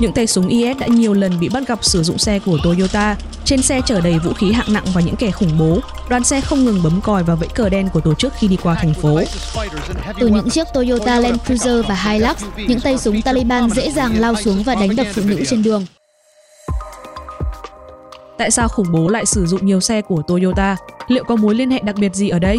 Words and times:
những 0.00 0.12
tay 0.12 0.26
súng 0.26 0.48
IS 0.48 0.78
đã 0.78 0.86
nhiều 0.86 1.14
lần 1.14 1.40
bị 1.40 1.48
bắt 1.48 1.68
gặp 1.68 1.84
sử 1.84 2.02
dụng 2.02 2.18
xe 2.18 2.38
của 2.38 2.58
Toyota. 2.64 3.16
Trên 3.44 3.62
xe 3.62 3.80
chở 3.86 4.00
đầy 4.00 4.18
vũ 4.18 4.32
khí 4.32 4.52
hạng 4.52 4.72
nặng 4.72 4.84
và 4.94 5.00
những 5.00 5.16
kẻ 5.16 5.30
khủng 5.30 5.58
bố. 5.58 5.80
Đoàn 6.08 6.24
xe 6.24 6.40
không 6.40 6.64
ngừng 6.64 6.82
bấm 6.82 7.00
còi 7.00 7.22
và 7.22 7.34
vẫy 7.34 7.48
cờ 7.54 7.68
đen 7.68 7.88
của 7.92 8.00
tổ 8.00 8.14
chức 8.14 8.32
khi 8.38 8.48
đi 8.48 8.56
qua 8.62 8.74
thành 8.74 8.94
phố. 8.94 9.20
Từ 10.20 10.28
những 10.28 10.50
chiếc 10.50 10.66
Toyota 10.74 11.20
Land 11.20 11.40
Cruiser 11.46 11.86
và 11.88 11.94
Hilux, 11.94 12.44
những 12.56 12.80
tay 12.80 12.98
súng 12.98 13.22
Taliban 13.22 13.70
dễ 13.70 13.90
dàng 13.90 14.20
lao 14.20 14.34
xuống 14.34 14.62
và 14.62 14.74
đánh 14.74 14.96
đập 14.96 15.06
phụ 15.14 15.22
nữ 15.24 15.44
trên 15.46 15.62
đường. 15.62 15.86
Tại 18.38 18.50
sao 18.50 18.68
khủng 18.68 18.92
bố 18.92 19.08
lại 19.08 19.26
sử 19.26 19.46
dụng 19.46 19.66
nhiều 19.66 19.80
xe 19.80 20.02
của 20.02 20.22
Toyota? 20.22 20.76
Liệu 21.08 21.24
có 21.24 21.36
mối 21.36 21.54
liên 21.54 21.70
hệ 21.70 21.80
đặc 21.84 21.96
biệt 21.96 22.14
gì 22.14 22.28
ở 22.28 22.38
đây? 22.38 22.58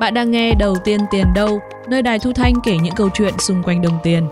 Bạn 0.00 0.14
đang 0.14 0.30
nghe 0.30 0.54
Đầu 0.54 0.76
tiên 0.84 1.00
tiền 1.10 1.26
đâu, 1.34 1.60
nơi 1.88 2.02
đài 2.02 2.18
thu 2.18 2.32
thanh 2.32 2.54
kể 2.64 2.76
những 2.82 2.94
câu 2.94 3.08
chuyện 3.14 3.34
xung 3.38 3.62
quanh 3.62 3.82
đồng 3.82 3.98
tiền. 4.02 4.28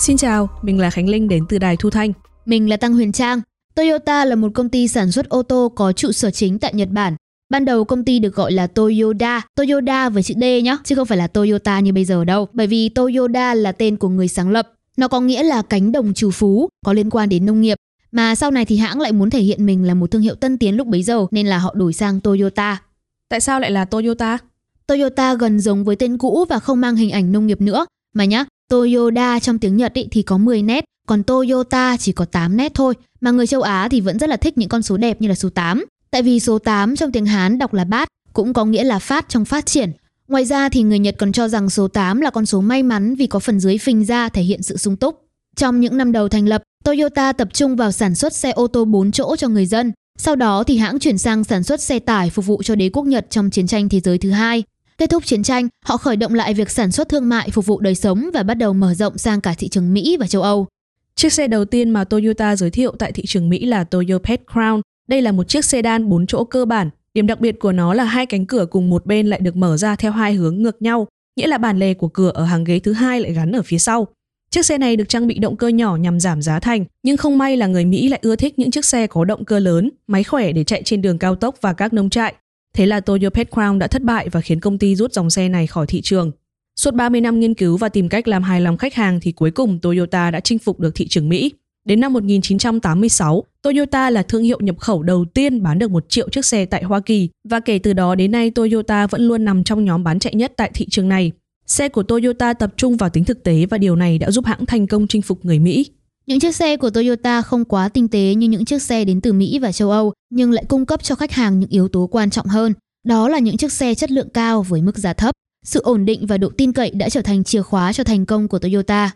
Xin 0.00 0.16
chào, 0.16 0.48
mình 0.62 0.80
là 0.80 0.90
Khánh 0.90 1.08
Linh 1.08 1.28
đến 1.28 1.44
từ 1.48 1.58
đài 1.58 1.76
thu 1.76 1.90
thanh. 1.90 2.12
Mình 2.46 2.68
là 2.68 2.76
Tăng 2.76 2.94
Huyền 2.94 3.12
Trang. 3.12 3.40
Toyota 3.74 4.24
là 4.24 4.34
một 4.34 4.48
công 4.54 4.68
ty 4.68 4.88
sản 4.88 5.12
xuất 5.12 5.28
ô 5.28 5.42
tô 5.42 5.72
có 5.74 5.92
trụ 5.92 6.12
sở 6.12 6.30
chính 6.30 6.58
tại 6.58 6.74
Nhật 6.74 6.88
Bản. 6.88 7.16
Ban 7.50 7.64
đầu 7.64 7.84
công 7.84 8.04
ty 8.04 8.18
được 8.18 8.34
gọi 8.34 8.52
là 8.52 8.66
Toyota, 8.66 9.42
Toyota 9.54 10.08
với 10.08 10.22
chữ 10.22 10.34
D 10.34 10.42
nhé, 10.42 10.76
chứ 10.84 10.94
không 10.94 11.06
phải 11.06 11.18
là 11.18 11.26
Toyota 11.26 11.80
như 11.80 11.92
bây 11.92 12.04
giờ 12.04 12.24
đâu, 12.24 12.48
bởi 12.52 12.66
vì 12.66 12.88
Toyota 12.88 13.54
là 13.54 13.72
tên 13.72 13.96
của 13.96 14.08
người 14.08 14.28
sáng 14.28 14.50
lập. 14.50 14.72
Nó 14.96 15.08
có 15.08 15.20
nghĩa 15.20 15.42
là 15.42 15.62
cánh 15.62 15.92
đồng 15.92 16.14
trù 16.14 16.30
phú, 16.30 16.68
có 16.84 16.92
liên 16.92 17.10
quan 17.10 17.28
đến 17.28 17.46
nông 17.46 17.60
nghiệp. 17.60 17.78
Mà 18.12 18.34
sau 18.34 18.50
này 18.50 18.64
thì 18.64 18.76
hãng 18.76 19.00
lại 19.00 19.12
muốn 19.12 19.30
thể 19.30 19.40
hiện 19.40 19.66
mình 19.66 19.84
là 19.84 19.94
một 19.94 20.10
thương 20.10 20.22
hiệu 20.22 20.34
tân 20.34 20.58
tiến 20.58 20.76
lúc 20.76 20.86
bấy 20.86 21.02
giờ 21.02 21.26
nên 21.30 21.46
là 21.46 21.58
họ 21.58 21.74
đổi 21.74 21.92
sang 21.92 22.20
Toyota. 22.20 22.82
Tại 23.28 23.40
sao 23.40 23.60
lại 23.60 23.70
là 23.70 23.84
Toyota? 23.84 24.38
Toyota 24.86 25.34
gần 25.34 25.60
giống 25.60 25.84
với 25.84 25.96
tên 25.96 26.18
cũ 26.18 26.44
và 26.48 26.58
không 26.58 26.80
mang 26.80 26.96
hình 26.96 27.10
ảnh 27.10 27.32
nông 27.32 27.46
nghiệp 27.46 27.60
nữa. 27.60 27.86
Mà 28.14 28.24
nhá, 28.24 28.44
Toyota 28.68 29.40
trong 29.40 29.58
tiếng 29.58 29.76
Nhật 29.76 29.92
ý 29.94 30.08
thì 30.10 30.22
có 30.22 30.38
10 30.38 30.62
nét, 30.62 30.84
còn 31.06 31.22
Toyota 31.22 31.96
chỉ 31.96 32.12
có 32.12 32.24
8 32.24 32.56
nét 32.56 32.72
thôi. 32.74 32.94
Mà 33.20 33.30
người 33.30 33.46
châu 33.46 33.62
Á 33.62 33.88
thì 33.90 34.00
vẫn 34.00 34.18
rất 34.18 34.28
là 34.28 34.36
thích 34.36 34.58
những 34.58 34.68
con 34.68 34.82
số 34.82 34.96
đẹp 34.96 35.20
như 35.20 35.28
là 35.28 35.34
số 35.34 35.50
8. 35.50 35.84
Tại 36.10 36.22
vì 36.22 36.40
số 36.40 36.58
8 36.58 36.96
trong 36.96 37.12
tiếng 37.12 37.26
Hán 37.26 37.58
đọc 37.58 37.74
là 37.74 37.84
bát, 37.84 38.08
cũng 38.32 38.52
có 38.52 38.64
nghĩa 38.64 38.84
là 38.84 38.98
phát 38.98 39.28
trong 39.28 39.44
phát 39.44 39.66
triển. 39.66 39.92
Ngoài 40.28 40.44
ra 40.44 40.68
thì 40.68 40.82
người 40.82 40.98
Nhật 40.98 41.14
còn 41.18 41.32
cho 41.32 41.48
rằng 41.48 41.70
số 41.70 41.88
8 41.88 42.20
là 42.20 42.30
con 42.30 42.46
số 42.46 42.60
may 42.60 42.82
mắn 42.82 43.14
vì 43.14 43.26
có 43.26 43.38
phần 43.38 43.60
dưới 43.60 43.78
phình 43.78 44.04
ra 44.04 44.28
thể 44.28 44.42
hiện 44.42 44.62
sự 44.62 44.76
sung 44.76 44.96
túc. 44.96 45.20
Trong 45.56 45.80
những 45.80 45.96
năm 45.96 46.12
đầu 46.12 46.28
thành 46.28 46.48
lập, 46.48 46.62
Toyota 46.84 47.32
tập 47.32 47.48
trung 47.52 47.76
vào 47.76 47.92
sản 47.92 48.14
xuất 48.14 48.32
xe 48.32 48.50
ô 48.50 48.66
tô 48.66 48.84
4 48.84 49.12
chỗ 49.12 49.36
cho 49.36 49.48
người 49.48 49.66
dân. 49.66 49.92
Sau 50.18 50.36
đó 50.36 50.64
thì 50.64 50.76
hãng 50.76 50.98
chuyển 50.98 51.18
sang 51.18 51.44
sản 51.44 51.62
xuất 51.62 51.80
xe 51.80 51.98
tải 51.98 52.30
phục 52.30 52.46
vụ 52.46 52.62
cho 52.62 52.74
đế 52.74 52.88
quốc 52.92 53.06
Nhật 53.06 53.26
trong 53.30 53.50
chiến 53.50 53.66
tranh 53.66 53.88
thế 53.88 54.00
giới 54.00 54.18
thứ 54.18 54.30
hai. 54.30 54.62
Kết 54.98 55.10
thúc 55.10 55.26
chiến 55.26 55.42
tranh, 55.42 55.68
họ 55.84 55.96
khởi 55.96 56.16
động 56.16 56.34
lại 56.34 56.54
việc 56.54 56.70
sản 56.70 56.92
xuất 56.92 57.08
thương 57.08 57.28
mại 57.28 57.50
phục 57.50 57.66
vụ 57.66 57.80
đời 57.80 57.94
sống 57.94 58.30
và 58.34 58.42
bắt 58.42 58.54
đầu 58.54 58.72
mở 58.72 58.94
rộng 58.94 59.18
sang 59.18 59.40
cả 59.40 59.54
thị 59.58 59.68
trường 59.68 59.92
Mỹ 59.92 60.16
và 60.20 60.26
châu 60.26 60.42
Âu. 60.42 60.66
Chiếc 61.14 61.32
xe 61.32 61.48
đầu 61.48 61.64
tiên 61.64 61.90
mà 61.90 62.04
Toyota 62.04 62.56
giới 62.56 62.70
thiệu 62.70 62.94
tại 62.98 63.12
thị 63.12 63.22
trường 63.26 63.48
Mỹ 63.48 63.66
là 63.66 63.84
Toyopet 63.84 64.40
Crown. 64.46 64.80
Đây 65.08 65.22
là 65.22 65.32
một 65.32 65.48
chiếc 65.48 65.64
sedan 65.64 66.08
4 66.08 66.26
chỗ 66.26 66.44
cơ 66.44 66.64
bản. 66.64 66.90
Điểm 67.14 67.26
đặc 67.26 67.40
biệt 67.40 67.58
của 67.58 67.72
nó 67.72 67.94
là 67.94 68.04
hai 68.04 68.26
cánh 68.26 68.46
cửa 68.46 68.66
cùng 68.66 68.90
một 68.90 69.06
bên 69.06 69.26
lại 69.26 69.40
được 69.40 69.56
mở 69.56 69.76
ra 69.76 69.96
theo 69.96 70.12
hai 70.12 70.34
hướng 70.34 70.62
ngược 70.62 70.82
nhau, 70.82 71.06
nghĩa 71.36 71.46
là 71.46 71.58
bàn 71.58 71.78
lề 71.78 71.94
của 71.94 72.08
cửa 72.08 72.30
ở 72.34 72.44
hàng 72.44 72.64
ghế 72.64 72.78
thứ 72.78 72.92
hai 72.92 73.20
lại 73.20 73.32
gắn 73.32 73.52
ở 73.52 73.62
phía 73.62 73.78
sau. 73.78 74.06
Chiếc 74.50 74.66
xe 74.66 74.78
này 74.78 74.96
được 74.96 75.08
trang 75.08 75.26
bị 75.26 75.38
động 75.38 75.56
cơ 75.56 75.68
nhỏ 75.68 75.96
nhằm 75.96 76.20
giảm 76.20 76.42
giá 76.42 76.60
thành, 76.60 76.84
nhưng 77.02 77.16
không 77.16 77.38
may 77.38 77.56
là 77.56 77.66
người 77.66 77.84
Mỹ 77.84 78.08
lại 78.08 78.20
ưa 78.22 78.36
thích 78.36 78.58
những 78.58 78.70
chiếc 78.70 78.84
xe 78.84 79.06
có 79.06 79.24
động 79.24 79.44
cơ 79.44 79.58
lớn, 79.58 79.90
máy 80.06 80.24
khỏe 80.24 80.52
để 80.52 80.64
chạy 80.64 80.82
trên 80.82 81.02
đường 81.02 81.18
cao 81.18 81.34
tốc 81.34 81.56
và 81.60 81.72
các 81.72 81.92
nông 81.92 82.10
trại. 82.10 82.34
Thế 82.78 82.86
là 82.86 83.00
Toyota 83.00 83.42
Crown 83.50 83.78
đã 83.78 83.86
thất 83.86 84.02
bại 84.02 84.28
và 84.32 84.40
khiến 84.40 84.60
công 84.60 84.78
ty 84.78 84.96
rút 84.96 85.12
dòng 85.12 85.30
xe 85.30 85.48
này 85.48 85.66
khỏi 85.66 85.86
thị 85.86 86.00
trường. 86.00 86.32
Suốt 86.76 86.94
30 86.94 87.20
năm 87.20 87.40
nghiên 87.40 87.54
cứu 87.54 87.76
và 87.76 87.88
tìm 87.88 88.08
cách 88.08 88.28
làm 88.28 88.42
hài 88.42 88.60
lòng 88.60 88.76
khách 88.76 88.94
hàng 88.94 89.20
thì 89.20 89.32
cuối 89.32 89.50
cùng 89.50 89.78
Toyota 89.82 90.30
đã 90.30 90.40
chinh 90.40 90.58
phục 90.58 90.80
được 90.80 90.94
thị 90.94 91.08
trường 91.08 91.28
Mỹ. 91.28 91.52
Đến 91.84 92.00
năm 92.00 92.12
1986, 92.12 93.44
Toyota 93.62 94.10
là 94.10 94.22
thương 94.22 94.42
hiệu 94.42 94.58
nhập 94.60 94.78
khẩu 94.78 95.02
đầu 95.02 95.24
tiên 95.34 95.62
bán 95.62 95.78
được 95.78 95.90
1 95.90 96.04
triệu 96.08 96.28
chiếc 96.28 96.44
xe 96.44 96.64
tại 96.64 96.82
Hoa 96.82 97.00
Kỳ 97.00 97.28
và 97.48 97.60
kể 97.60 97.78
từ 97.78 97.92
đó 97.92 98.14
đến 98.14 98.30
nay 98.30 98.50
Toyota 98.50 99.06
vẫn 99.06 99.28
luôn 99.28 99.44
nằm 99.44 99.64
trong 99.64 99.84
nhóm 99.84 100.04
bán 100.04 100.18
chạy 100.18 100.34
nhất 100.34 100.52
tại 100.56 100.70
thị 100.74 100.86
trường 100.90 101.08
này. 101.08 101.32
Xe 101.66 101.88
của 101.88 102.02
Toyota 102.02 102.52
tập 102.52 102.70
trung 102.76 102.96
vào 102.96 103.10
tính 103.10 103.24
thực 103.24 103.42
tế 103.44 103.66
và 103.66 103.78
điều 103.78 103.96
này 103.96 104.18
đã 104.18 104.30
giúp 104.30 104.46
hãng 104.46 104.66
thành 104.66 104.86
công 104.86 105.06
chinh 105.06 105.22
phục 105.22 105.44
người 105.44 105.58
Mỹ. 105.58 105.86
Những 106.28 106.40
chiếc 106.40 106.54
xe 106.54 106.76
của 106.76 106.90
Toyota 106.90 107.42
không 107.42 107.64
quá 107.64 107.88
tinh 107.88 108.08
tế 108.08 108.34
như 108.34 108.48
những 108.48 108.64
chiếc 108.64 108.82
xe 108.82 109.04
đến 109.04 109.20
từ 109.20 109.32
Mỹ 109.32 109.58
và 109.58 109.72
châu 109.72 109.90
Âu, 109.90 110.12
nhưng 110.30 110.52
lại 110.52 110.64
cung 110.68 110.86
cấp 110.86 111.02
cho 111.02 111.14
khách 111.14 111.32
hàng 111.32 111.58
những 111.58 111.70
yếu 111.70 111.88
tố 111.88 112.08
quan 112.12 112.30
trọng 112.30 112.46
hơn. 112.46 112.72
Đó 113.06 113.28
là 113.28 113.38
những 113.38 113.56
chiếc 113.56 113.72
xe 113.72 113.94
chất 113.94 114.10
lượng 114.10 114.28
cao 114.34 114.62
với 114.62 114.82
mức 114.82 114.98
giá 114.98 115.12
thấp. 115.12 115.34
Sự 115.64 115.80
ổn 115.82 116.04
định 116.04 116.26
và 116.26 116.38
độ 116.38 116.50
tin 116.56 116.72
cậy 116.72 116.90
đã 116.90 117.08
trở 117.08 117.22
thành 117.22 117.44
chìa 117.44 117.62
khóa 117.62 117.92
cho 117.92 118.04
thành 118.04 118.26
công 118.26 118.48
của 118.48 118.58
Toyota. 118.58 119.10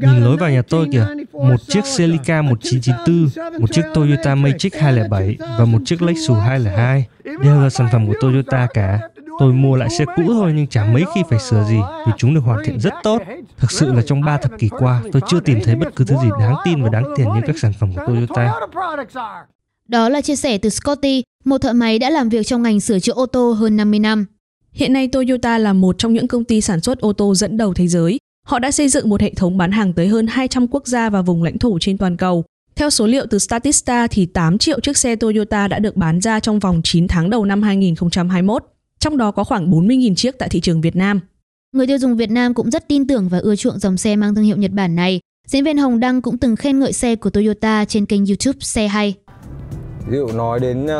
Nhìn 0.00 0.24
lối 0.24 0.36
vào 0.36 0.50
nhà 0.50 0.62
tôi 0.68 0.88
kìa, 0.92 1.06
một 1.32 1.56
chiếc 1.68 1.80
Celica 1.96 2.42
1994, 2.42 3.60
một 3.60 3.72
chiếc 3.72 3.82
Toyota 3.94 4.34
Matrix 4.34 4.72
207 4.74 5.36
và 5.58 5.64
một 5.64 5.78
chiếc 5.84 6.02
Lexus 6.02 6.38
202 6.38 7.06
đều 7.24 7.60
là 7.60 7.70
sản 7.70 7.88
phẩm 7.92 8.06
của 8.06 8.14
Toyota 8.20 8.68
cả. 8.74 9.00
Tôi 9.40 9.52
mua 9.52 9.76
lại 9.76 9.90
xe 9.90 10.04
cũ 10.16 10.22
thôi 10.26 10.52
nhưng 10.56 10.66
chả 10.66 10.84
mấy 10.84 11.04
khi 11.14 11.22
phải 11.30 11.38
sửa 11.38 11.64
gì 11.68 11.78
vì 12.06 12.12
chúng 12.18 12.34
được 12.34 12.40
hoàn 12.40 12.64
thiện 12.64 12.80
rất 12.80 12.94
tốt. 13.02 13.22
Thực 13.56 13.70
sự 13.70 13.92
là 13.92 14.02
trong 14.06 14.20
3 14.20 14.36
thập 14.36 14.58
kỷ 14.58 14.68
qua, 14.68 15.02
tôi 15.12 15.22
chưa 15.28 15.40
tìm 15.40 15.58
thấy 15.64 15.74
bất 15.74 15.96
cứ 15.96 16.04
thứ 16.04 16.16
gì 16.22 16.28
đáng 16.40 16.56
tin 16.64 16.82
và 16.82 16.88
đáng 16.88 17.04
tiền 17.16 17.26
như 17.34 17.40
các 17.46 17.58
sản 17.58 17.72
phẩm 17.80 17.92
của 17.96 18.02
Toyota. 18.06 18.52
Đó 19.88 20.08
là 20.08 20.20
chia 20.20 20.36
sẻ 20.36 20.58
từ 20.58 20.68
Scotty, 20.68 21.22
một 21.44 21.58
thợ 21.58 21.72
máy 21.72 21.98
đã 21.98 22.10
làm 22.10 22.28
việc 22.28 22.46
trong 22.46 22.62
ngành 22.62 22.80
sửa 22.80 22.98
chữa 22.98 23.12
ô 23.12 23.26
tô 23.26 23.52
hơn 23.52 23.76
50 23.76 23.98
năm. 23.98 24.26
Hiện 24.72 24.92
nay 24.92 25.08
Toyota 25.08 25.58
là 25.58 25.72
một 25.72 25.98
trong 25.98 26.12
những 26.12 26.28
công 26.28 26.44
ty 26.44 26.60
sản 26.60 26.80
xuất 26.80 26.98
ô 26.98 27.12
tô 27.12 27.34
dẫn 27.34 27.56
đầu 27.56 27.74
thế 27.74 27.88
giới. 27.88 28.18
Họ 28.46 28.58
đã 28.58 28.70
xây 28.70 28.88
dựng 28.88 29.08
một 29.08 29.20
hệ 29.20 29.34
thống 29.34 29.58
bán 29.58 29.72
hàng 29.72 29.92
tới 29.92 30.08
hơn 30.08 30.26
200 30.26 30.66
quốc 30.66 30.86
gia 30.86 31.10
và 31.10 31.22
vùng 31.22 31.42
lãnh 31.42 31.58
thổ 31.58 31.78
trên 31.78 31.98
toàn 31.98 32.16
cầu. 32.16 32.44
Theo 32.76 32.90
số 32.90 33.06
liệu 33.06 33.26
từ 33.30 33.38
Statista 33.38 34.06
thì 34.06 34.26
8 34.26 34.58
triệu 34.58 34.80
chiếc 34.80 34.96
xe 34.96 35.16
Toyota 35.16 35.68
đã 35.68 35.78
được 35.78 35.96
bán 35.96 36.20
ra 36.20 36.40
trong 36.40 36.58
vòng 36.58 36.80
9 36.84 37.08
tháng 37.08 37.30
đầu 37.30 37.44
năm 37.44 37.62
2021 37.62 38.64
trong 39.00 39.16
đó 39.16 39.30
có 39.30 39.44
khoảng 39.44 39.70
40.000 39.70 40.14
chiếc 40.14 40.38
tại 40.38 40.48
thị 40.48 40.60
trường 40.60 40.80
Việt 40.80 40.96
Nam. 40.96 41.20
Người 41.72 41.86
tiêu 41.86 41.98
dùng 41.98 42.16
Việt 42.16 42.30
Nam 42.30 42.54
cũng 42.54 42.70
rất 42.70 42.88
tin 42.88 43.06
tưởng 43.06 43.28
và 43.28 43.38
ưa 43.38 43.56
chuộng 43.56 43.78
dòng 43.78 43.96
xe 43.96 44.16
mang 44.16 44.34
thương 44.34 44.44
hiệu 44.44 44.56
Nhật 44.56 44.70
Bản 44.70 44.94
này. 44.94 45.20
Diễn 45.46 45.64
viên 45.64 45.78
Hồng 45.78 46.00
Đăng 46.00 46.22
cũng 46.22 46.38
từng 46.38 46.56
khen 46.56 46.78
ngợi 46.78 46.92
xe 46.92 47.16
của 47.16 47.30
Toyota 47.30 47.84
trên 47.84 48.06
kênh 48.06 48.26
YouTube 48.26 48.58
Xe 48.60 48.88
Hay. 48.88 49.14
Ví 50.08 50.16
dụ 50.16 50.26
nói 50.32 50.60
đến 50.60 50.84
uh, 50.84 50.90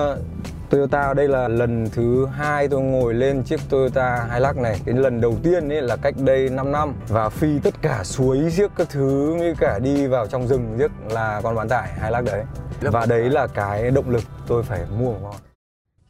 Toyota 0.71 1.15
đây 1.15 1.29
là 1.29 1.49
lần 1.49 1.87
thứ 1.93 2.27
hai 2.27 2.69
tôi 2.69 2.81
ngồi 2.81 3.15
lên 3.15 3.43
chiếc 3.45 3.61
Toyota 3.69 4.29
Hilux 4.35 4.57
này. 4.57 4.81
Cái 4.85 4.95
lần 4.95 5.21
đầu 5.21 5.39
tiên 5.43 5.69
ấy 5.69 5.83
là 5.83 5.97
cách 5.97 6.15
đây 6.19 6.49
5 6.49 6.73
năm 6.73 6.95
và 7.09 7.29
phi 7.29 7.49
tất 7.63 7.83
cả 7.83 8.05
suối 8.05 8.39
giếc 8.57 8.71
các 8.77 8.89
thứ 8.91 9.37
như 9.39 9.55
cả 9.59 9.79
đi 9.79 10.07
vào 10.07 10.27
trong 10.27 10.49
rừng 10.49 10.77
giếc 10.79 10.91
là 11.11 11.41
con 11.45 11.55
bán 11.55 11.69
tải 11.69 11.89
Hilux 12.05 12.25
đấy. 12.25 12.45
Và 12.81 13.07
đấy 13.07 13.31
là 13.31 13.47
cái 13.47 13.91
động 13.91 14.11
lực 14.11 14.25
tôi 14.47 14.63
phải 14.63 14.81
mua 14.99 15.13
một 15.13 15.19
con. 15.23 15.50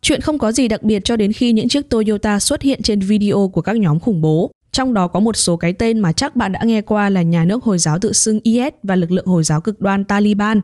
Chuyện 0.02 0.20
không 0.20 0.38
có 0.38 0.52
gì 0.52 0.68
đặc 0.68 0.82
biệt 0.82 1.04
cho 1.04 1.16
đến 1.16 1.32
khi 1.32 1.52
những 1.52 1.68
chiếc 1.68 1.88
Toyota 1.88 2.40
xuất 2.40 2.62
hiện 2.62 2.82
trên 2.82 3.00
video 3.00 3.50
của 3.52 3.60
các 3.60 3.76
nhóm 3.76 4.00
khủng 4.00 4.20
bố. 4.20 4.50
Trong 4.72 4.94
đó 4.94 5.08
có 5.08 5.20
một 5.20 5.36
số 5.36 5.56
cái 5.56 5.72
tên 5.72 5.98
mà 5.98 6.12
chắc 6.12 6.36
bạn 6.36 6.52
đã 6.52 6.60
nghe 6.64 6.82
qua 6.82 7.10
là 7.10 7.22
nhà 7.22 7.44
nước 7.44 7.64
Hồi 7.64 7.78
giáo 7.78 7.98
tự 7.98 8.12
xưng 8.12 8.40
IS 8.42 8.72
và 8.82 8.96
lực 8.96 9.10
lượng 9.10 9.26
Hồi 9.26 9.44
giáo 9.44 9.60
cực 9.60 9.80
đoan 9.80 10.04
Taliban. 10.04 10.60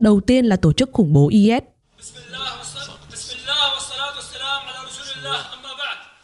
Đầu 0.00 0.20
tiên 0.20 0.46
là 0.46 0.56
tổ 0.56 0.72
chức 0.72 0.90
khủng 0.92 1.12
bố 1.12 1.28
IS. 1.28 1.62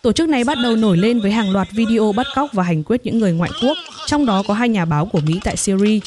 Tổ 0.02 0.12
chức 0.12 0.28
này 0.28 0.44
bắt 0.44 0.58
đầu 0.62 0.76
nổi 0.76 0.96
lên 0.96 1.20
với 1.20 1.30
hàng 1.30 1.50
loạt 1.50 1.68
video 1.72 2.12
bắt 2.12 2.26
cóc 2.34 2.50
và 2.52 2.62
hành 2.62 2.82
quyết 2.84 3.00
những 3.06 3.18
người 3.18 3.32
ngoại 3.32 3.50
quốc, 3.62 3.76
trong 4.06 4.26
đó 4.26 4.42
có 4.48 4.54
hai 4.54 4.68
nhà 4.68 4.84
báo 4.84 5.06
của 5.06 5.20
Mỹ 5.20 5.40
tại 5.44 5.56
Syria. 5.56 6.00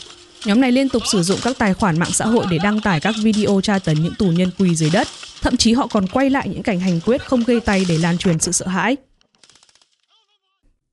Nhóm 0.46 0.62
này 0.62 0.72
liên 0.72 0.90
tục 0.90 1.02
sử 1.12 1.24
dụng 1.24 1.40
các 1.44 1.58
tài 1.58 1.74
khoản 1.74 2.00
mạng 2.00 2.12
xã 2.12 2.26
hội 2.26 2.46
để 2.52 2.58
đăng 2.64 2.82
tải 2.82 3.00
các 3.00 3.16
video 3.24 3.62
tra 3.62 3.80
tấn 3.80 4.04
những 4.04 4.14
tù 4.18 4.32
nhân 4.32 4.50
quỳ 4.60 4.76
dưới 4.76 4.90
đất. 4.94 5.08
Thậm 5.42 5.58
chí 5.58 5.74
họ 5.74 5.88
còn 5.88 6.08
quay 6.08 6.30
lại 6.30 6.50
những 6.50 6.64
cảnh 6.64 6.80
hành 6.80 7.00
quyết 7.06 7.26
không 7.26 7.44
gây 7.44 7.60
tay 7.60 7.86
để 7.90 7.98
lan 7.98 8.18
truyền 8.18 8.40
sự 8.40 8.52
sợ 8.52 8.68
hãi. 8.68 8.98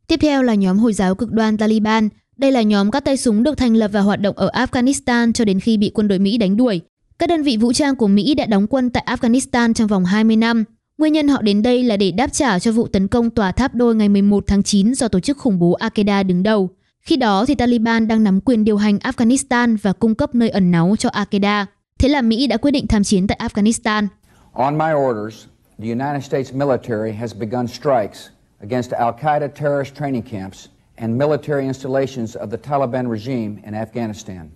Tiếp 0.07 0.17
theo 0.23 0.43
là 0.43 0.55
nhóm 0.55 0.79
Hồi 0.79 0.93
giáo 0.93 1.15
cực 1.15 1.33
đoan 1.33 1.57
Taliban. 1.57 2.09
Đây 2.37 2.53
là 2.53 2.63
nhóm 2.63 2.91
các 2.91 3.05
tay 3.05 3.17
súng 3.17 3.43
được 3.43 3.59
thành 3.59 3.75
lập 3.75 3.91
và 3.93 4.01
hoạt 4.01 4.21
động 4.21 4.37
ở 4.37 4.51
Afghanistan 4.55 5.33
cho 5.33 5.45
đến 5.45 5.61
khi 5.61 5.77
bị 5.77 5.91
quân 5.95 6.09
đội 6.09 6.19
Mỹ 6.19 6.39
đánh 6.39 6.57
đuổi. 6.57 6.81
Các 7.19 7.29
đơn 7.29 7.43
vị 7.43 7.57
vũ 7.57 7.73
trang 7.73 7.97
của 7.97 8.09
Mỹ 8.09 8.35
đã 8.35 8.47
đóng 8.47 8.67
quân 8.67 8.91
tại 8.91 9.05
Afghanistan 9.07 9.75
trong 9.75 9.87
vòng 9.87 10.05
20 10.05 10.37
năm. 10.37 10.65
Nguyên 10.99 11.13
nhân 11.13 11.29
họ 11.29 11.43
đến 11.43 11.63
đây 11.63 11.83
là 11.83 11.97
để 11.97 12.11
đáp 12.11 12.33
trả 12.33 12.59
cho 12.59 12.73
vụ 12.73 12.87
tấn 12.87 13.09
công 13.09 13.31
tòa 13.31 13.53
tháp 13.53 13.75
đôi 13.75 13.95
ngày 13.95 14.09
11 14.09 14.45
tháng 14.47 14.63
9 14.63 14.95
do 14.95 15.09
tổ 15.09 15.21
chức 15.21 15.39
khủng 15.39 15.59
bố 15.59 15.77
Al-Qaeda 15.81 16.27
đứng 16.27 16.43
đầu. 16.43 16.71
Khi 17.07 17.17
đó 17.17 17.45
thì 17.47 17.55
Taliban 17.55 18.09
đang 18.09 18.25
nắm 18.25 18.41
quyền 18.41 18.65
điều 18.65 18.77
hành 18.77 18.99
Afghanistan 18.99 19.77
và 19.83 19.93
cung 19.93 20.15
cấp 20.15 20.35
nơi 20.35 20.49
ẩn 20.49 20.71
náu 20.71 20.97
cho 20.99 21.09
Al-Qaeda. 21.09 21.67
Thế 21.99 22.09
là 22.09 22.23
Mỹ 22.23 22.47
đã 22.47 22.57
quyết 22.57 22.71
định 22.71 22.87
tham 22.87 23.05
chiến 23.05 23.27
tại 23.27 23.41
Afghanistan. 23.43 24.07
On 24.53 24.79
my 24.79 24.93
orders, 25.09 25.45
the 25.79 25.89
United 25.89 26.25
States 26.25 26.53
military 26.53 27.13
has 27.13 27.35
begun 27.35 27.67
strikes 27.67 28.27
against 28.61 28.93
Al-Qaeda 28.93 29.49
terrorist 29.49 29.95
training 29.99 30.23
camps 30.23 30.67
and 30.97 31.17
military 31.17 31.67
installations 31.67 32.37
of 32.37 32.47
the 32.51 32.57
Taliban 32.57 33.11
regime 33.11 33.57
in 33.65 33.75
Afghanistan. 33.75 34.49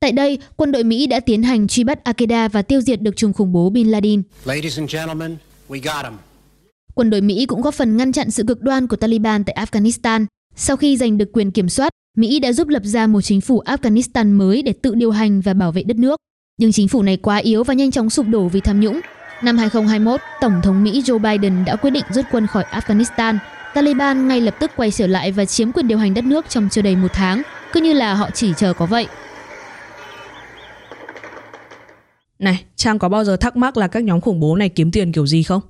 Tại 0.00 0.12
đây, 0.12 0.38
quân 0.56 0.72
đội 0.72 0.84
Mỹ 0.84 1.06
đã 1.06 1.20
tiến 1.20 1.42
hành 1.42 1.68
truy 1.68 1.84
bắt 1.84 1.98
Al-Qaeda 2.04 2.48
và 2.48 2.62
tiêu 2.62 2.80
diệt 2.80 3.02
được 3.02 3.16
trùm 3.16 3.32
khủng 3.32 3.52
bố 3.52 3.70
Bin 3.70 3.88
Laden. 3.88 4.22
Ladies 4.44 4.78
and 4.78 4.94
gentlemen, 4.94 5.36
we 5.68 5.80
got 5.94 6.04
him. 6.04 6.18
Quân 6.94 7.10
đội 7.10 7.20
Mỹ 7.20 7.46
cũng 7.46 7.60
góp 7.60 7.74
phần 7.74 7.96
ngăn 7.96 8.12
chặn 8.12 8.30
sự 8.30 8.44
cực 8.48 8.62
đoan 8.62 8.86
của 8.86 8.96
Taliban 8.96 9.44
tại 9.44 9.66
Afghanistan. 9.66 10.26
Sau 10.62 10.76
khi 10.76 10.96
giành 10.96 11.18
được 11.18 11.32
quyền 11.32 11.50
kiểm 11.50 11.68
soát, 11.68 11.92
Mỹ 12.16 12.40
đã 12.40 12.52
giúp 12.52 12.68
lập 12.68 12.82
ra 12.84 13.06
một 13.06 13.20
chính 13.20 13.40
phủ 13.40 13.62
Afghanistan 13.66 14.36
mới 14.36 14.62
để 14.62 14.72
tự 14.82 14.94
điều 14.94 15.10
hành 15.10 15.40
và 15.40 15.54
bảo 15.54 15.72
vệ 15.72 15.82
đất 15.82 15.96
nước. 15.96 16.16
Nhưng 16.58 16.72
chính 16.72 16.88
phủ 16.88 17.02
này 17.02 17.16
quá 17.16 17.36
yếu 17.36 17.64
và 17.64 17.74
nhanh 17.74 17.90
chóng 17.90 18.10
sụp 18.10 18.26
đổ 18.28 18.48
vì 18.48 18.60
tham 18.60 18.80
nhũng. 18.80 19.00
Năm 19.42 19.58
2021, 19.58 20.20
Tổng 20.40 20.60
thống 20.62 20.82
Mỹ 20.82 21.02
Joe 21.02 21.18
Biden 21.18 21.64
đã 21.64 21.76
quyết 21.76 21.90
định 21.90 22.04
rút 22.10 22.24
quân 22.32 22.46
khỏi 22.46 22.64
Afghanistan. 22.70 23.38
Taliban 23.74 24.28
ngay 24.28 24.40
lập 24.40 24.54
tức 24.60 24.70
quay 24.76 24.90
trở 24.90 25.06
lại 25.06 25.32
và 25.32 25.44
chiếm 25.44 25.72
quyền 25.72 25.88
điều 25.88 25.98
hành 25.98 26.14
đất 26.14 26.24
nước 26.24 26.48
trong 26.48 26.68
chưa 26.70 26.82
đầy 26.82 26.96
một 26.96 27.10
tháng, 27.12 27.42
cứ 27.72 27.80
như 27.80 27.92
là 27.92 28.14
họ 28.14 28.30
chỉ 28.30 28.52
chờ 28.56 28.72
có 28.72 28.86
vậy. 28.86 29.06
Này, 32.38 32.64
Trang 32.76 32.98
có 32.98 33.08
bao 33.08 33.24
giờ 33.24 33.36
thắc 33.36 33.56
mắc 33.56 33.76
là 33.76 33.88
các 33.88 34.04
nhóm 34.04 34.20
khủng 34.20 34.40
bố 34.40 34.56
này 34.56 34.68
kiếm 34.68 34.90
tiền 34.90 35.12
kiểu 35.12 35.26
gì 35.26 35.42
không? 35.42 35.60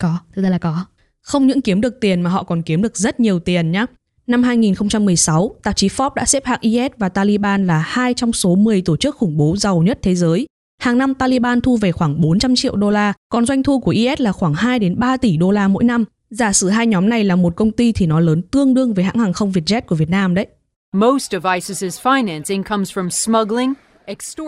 Có, 0.00 0.18
thực 0.34 0.42
ra 0.42 0.50
là 0.50 0.58
có. 0.58 0.84
Không 1.20 1.46
những 1.46 1.60
kiếm 1.60 1.80
được 1.80 2.00
tiền 2.00 2.20
mà 2.20 2.30
họ 2.30 2.42
còn 2.42 2.62
kiếm 2.62 2.82
được 2.82 2.96
rất 2.96 3.20
nhiều 3.20 3.40
tiền 3.40 3.72
nhé. 3.72 3.86
Năm 4.26 4.42
2016, 4.42 5.54
tạp 5.62 5.76
chí 5.76 5.88
Forbes 5.88 6.14
đã 6.14 6.24
xếp 6.24 6.44
hạng 6.44 6.58
IS 6.60 6.92
và 6.98 7.08
Taliban 7.08 7.66
là 7.66 7.78
hai 7.78 8.14
trong 8.14 8.32
số 8.32 8.54
10 8.54 8.82
tổ 8.82 8.96
chức 8.96 9.16
khủng 9.16 9.36
bố 9.36 9.56
giàu 9.56 9.82
nhất 9.82 9.98
thế 10.02 10.14
giới. 10.14 10.46
Hàng 10.82 10.98
năm 10.98 11.14
Taliban 11.14 11.60
thu 11.60 11.76
về 11.76 11.92
khoảng 11.92 12.20
400 12.20 12.54
triệu 12.54 12.76
đô 12.76 12.90
la, 12.90 13.12
còn 13.28 13.46
doanh 13.46 13.62
thu 13.62 13.80
của 13.80 13.90
IS 13.90 14.20
là 14.20 14.32
khoảng 14.32 14.54
2 14.54 14.78
đến 14.78 14.98
3 14.98 15.16
tỷ 15.16 15.36
đô 15.36 15.50
la 15.50 15.68
mỗi 15.68 15.84
năm. 15.84 16.04
Giả 16.30 16.52
sử 16.52 16.68
hai 16.68 16.86
nhóm 16.86 17.08
này 17.08 17.24
là 17.24 17.36
một 17.36 17.56
công 17.56 17.70
ty 17.70 17.92
thì 17.92 18.06
nó 18.06 18.20
lớn 18.20 18.42
tương 18.42 18.74
đương 18.74 18.94
với 18.94 19.04
hãng 19.04 19.18
hàng 19.18 19.32
không 19.32 19.52
Vietjet 19.52 19.80
của 19.80 19.96
Việt 19.96 20.10
Nam 20.10 20.34
đấy. 20.34 20.46
Most 20.92 21.34
of 21.34 21.40
ISIS's 21.40 22.02
financing 22.02 22.62
comes 22.62 22.98
from 22.98 23.08
smuggling, 23.08 23.72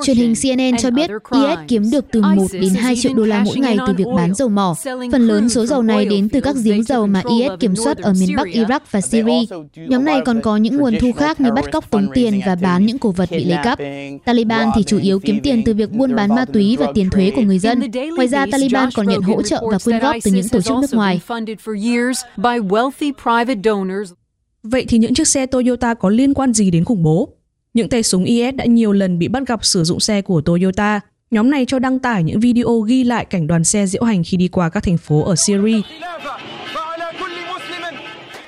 Truyền 0.05 0.17
hình 0.17 0.35
CNN 0.43 0.77
cho 0.79 0.91
biết 0.91 1.11
IS 1.11 1.59
kiếm 1.69 1.91
được 1.91 2.05
từ 2.13 2.23
1 2.23 2.47
đến 2.53 2.75
2 2.75 2.97
triệu 2.97 3.15
đô 3.15 3.25
la 3.25 3.45
mỗi 3.45 3.57
ngày 3.57 3.77
từ 3.87 3.93
việc 3.97 4.05
bán 4.17 4.35
dầu 4.35 4.49
mỏ. 4.49 4.75
Phần 5.13 5.27
lớn 5.27 5.49
số 5.49 5.67
dầu 5.67 5.83
này 5.83 6.07
đến 6.07 6.29
từ 6.29 6.41
các 6.41 6.57
giếng 6.65 6.83
dầu 6.83 7.07
mà 7.07 7.23
IS 7.31 7.51
kiểm 7.61 7.77
soát 7.77 7.99
ở 7.99 8.13
miền 8.21 8.37
Bắc 8.37 8.47
Iraq 8.47 8.81
và 8.91 9.01
Syria. 9.01 9.55
Nhóm 9.77 10.05
này 10.05 10.21
còn 10.25 10.41
có 10.41 10.57
những 10.57 10.77
nguồn 10.77 10.95
thu 11.01 11.13
khác 11.13 11.41
như 11.41 11.51
bắt 11.53 11.65
cóc 11.73 11.91
tống 11.91 12.09
tiền 12.15 12.41
và 12.47 12.55
bán 12.55 12.87
những 12.87 12.99
cổ 12.99 13.11
vật 13.11 13.31
bị 13.31 13.45
lấy 13.45 13.59
cắp. 13.65 13.79
Taliban 14.25 14.69
thì 14.75 14.83
chủ 14.83 14.99
yếu 14.99 15.21
kiếm 15.21 15.41
tiền 15.43 15.63
từ 15.65 15.75
việc 15.75 15.93
buôn 15.93 16.15
bán 16.17 16.35
ma 16.35 16.45
túy 16.45 16.77
và 16.77 16.87
tiền 16.95 17.11
thuế 17.11 17.33
của 17.37 17.43
người 17.43 17.59
dân. 17.59 17.91
Ngoài 18.17 18.29
ra, 18.29 18.47
Taliban 18.53 18.89
còn 18.95 19.07
nhận 19.07 19.23
hỗ 19.23 19.43
trợ 19.43 19.63
và 19.71 19.79
quyên 19.85 19.99
góp 19.99 20.17
từ 20.25 20.31
những 20.31 20.49
tổ 20.49 20.61
chức 20.61 20.77
nước 20.81 20.95
ngoài. 20.95 21.21
Vậy 24.63 24.85
thì 24.89 24.99
những 24.99 25.15
chiếc 25.15 25.29
xe 25.29 25.47
Toyota 25.47 25.95
có 25.95 26.09
liên 26.09 26.35
quan 26.35 26.53
gì 26.53 26.71
đến 26.71 26.85
khủng 26.85 27.03
bố? 27.03 27.29
Những 27.75 27.89
tay 27.89 28.03
súng 28.03 28.25
IS 28.25 28.55
đã 28.55 28.65
nhiều 28.65 28.93
lần 28.93 29.19
bị 29.19 29.29
bắt 29.29 29.43
gặp 29.47 29.65
sử 29.65 29.85
dụng 29.85 30.01
xe 30.01 30.23
của 30.23 30.41
Toyota. 30.41 31.01
Nhóm 31.31 31.51
này 31.51 31.65
cho 31.69 31.79
đăng 31.79 31.99
tải 31.99 32.23
những 32.23 32.41
video 32.41 32.81
ghi 32.81 33.05
lại 33.05 33.25
cảnh 33.25 33.47
đoàn 33.47 33.65
xe 33.65 33.87
diễu 33.87 34.03
hành 34.05 34.23
khi 34.25 34.37
đi 34.37 34.49
qua 34.49 34.69
các 34.69 34.83
thành 34.83 34.99
phố 34.99 35.25
ở 35.25 35.37
Syria. 35.37 35.81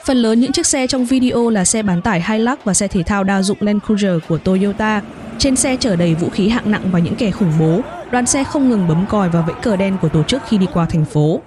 Phần 0.07 0.17
lớn 0.17 0.41
những 0.41 0.53
chiếc 0.53 0.67
xe 0.67 0.87
trong 0.87 1.05
video 1.05 1.51
là 1.51 1.65
xe 1.65 1.83
bán 1.83 2.03
tải 2.03 2.23
Hilux 2.29 2.59
và 2.65 2.75
xe 2.75 2.89
thể 2.89 3.03
thao 3.03 3.25
đa 3.25 3.43
dụng 3.43 3.59
Land 3.61 3.83
Cruiser 3.87 4.19
của 4.29 4.39
Toyota. 4.39 5.03
Trên 5.39 5.57
xe 5.57 5.77
chở 5.81 5.97
đầy 5.97 6.15
vũ 6.15 6.29
khí 6.29 6.49
hạng 6.49 6.71
nặng 6.71 6.83
và 6.93 6.99
những 6.99 7.17
kẻ 7.17 7.31
khủng 7.31 7.53
bố. 7.61 7.81
Đoàn 8.11 8.27
xe 8.27 8.45
không 8.45 8.69
ngừng 8.69 8.89
bấm 8.89 9.07
còi 9.09 9.29
và 9.29 9.41
vẫy 9.41 9.57
cờ 9.63 9.77
đen 9.77 9.97
của 10.03 10.09
tổ 10.09 10.23
chức 10.23 10.43
khi 10.49 10.59
đi 10.59 10.67
qua 10.73 10.87
thành 10.87 11.05
phố. 11.05 11.41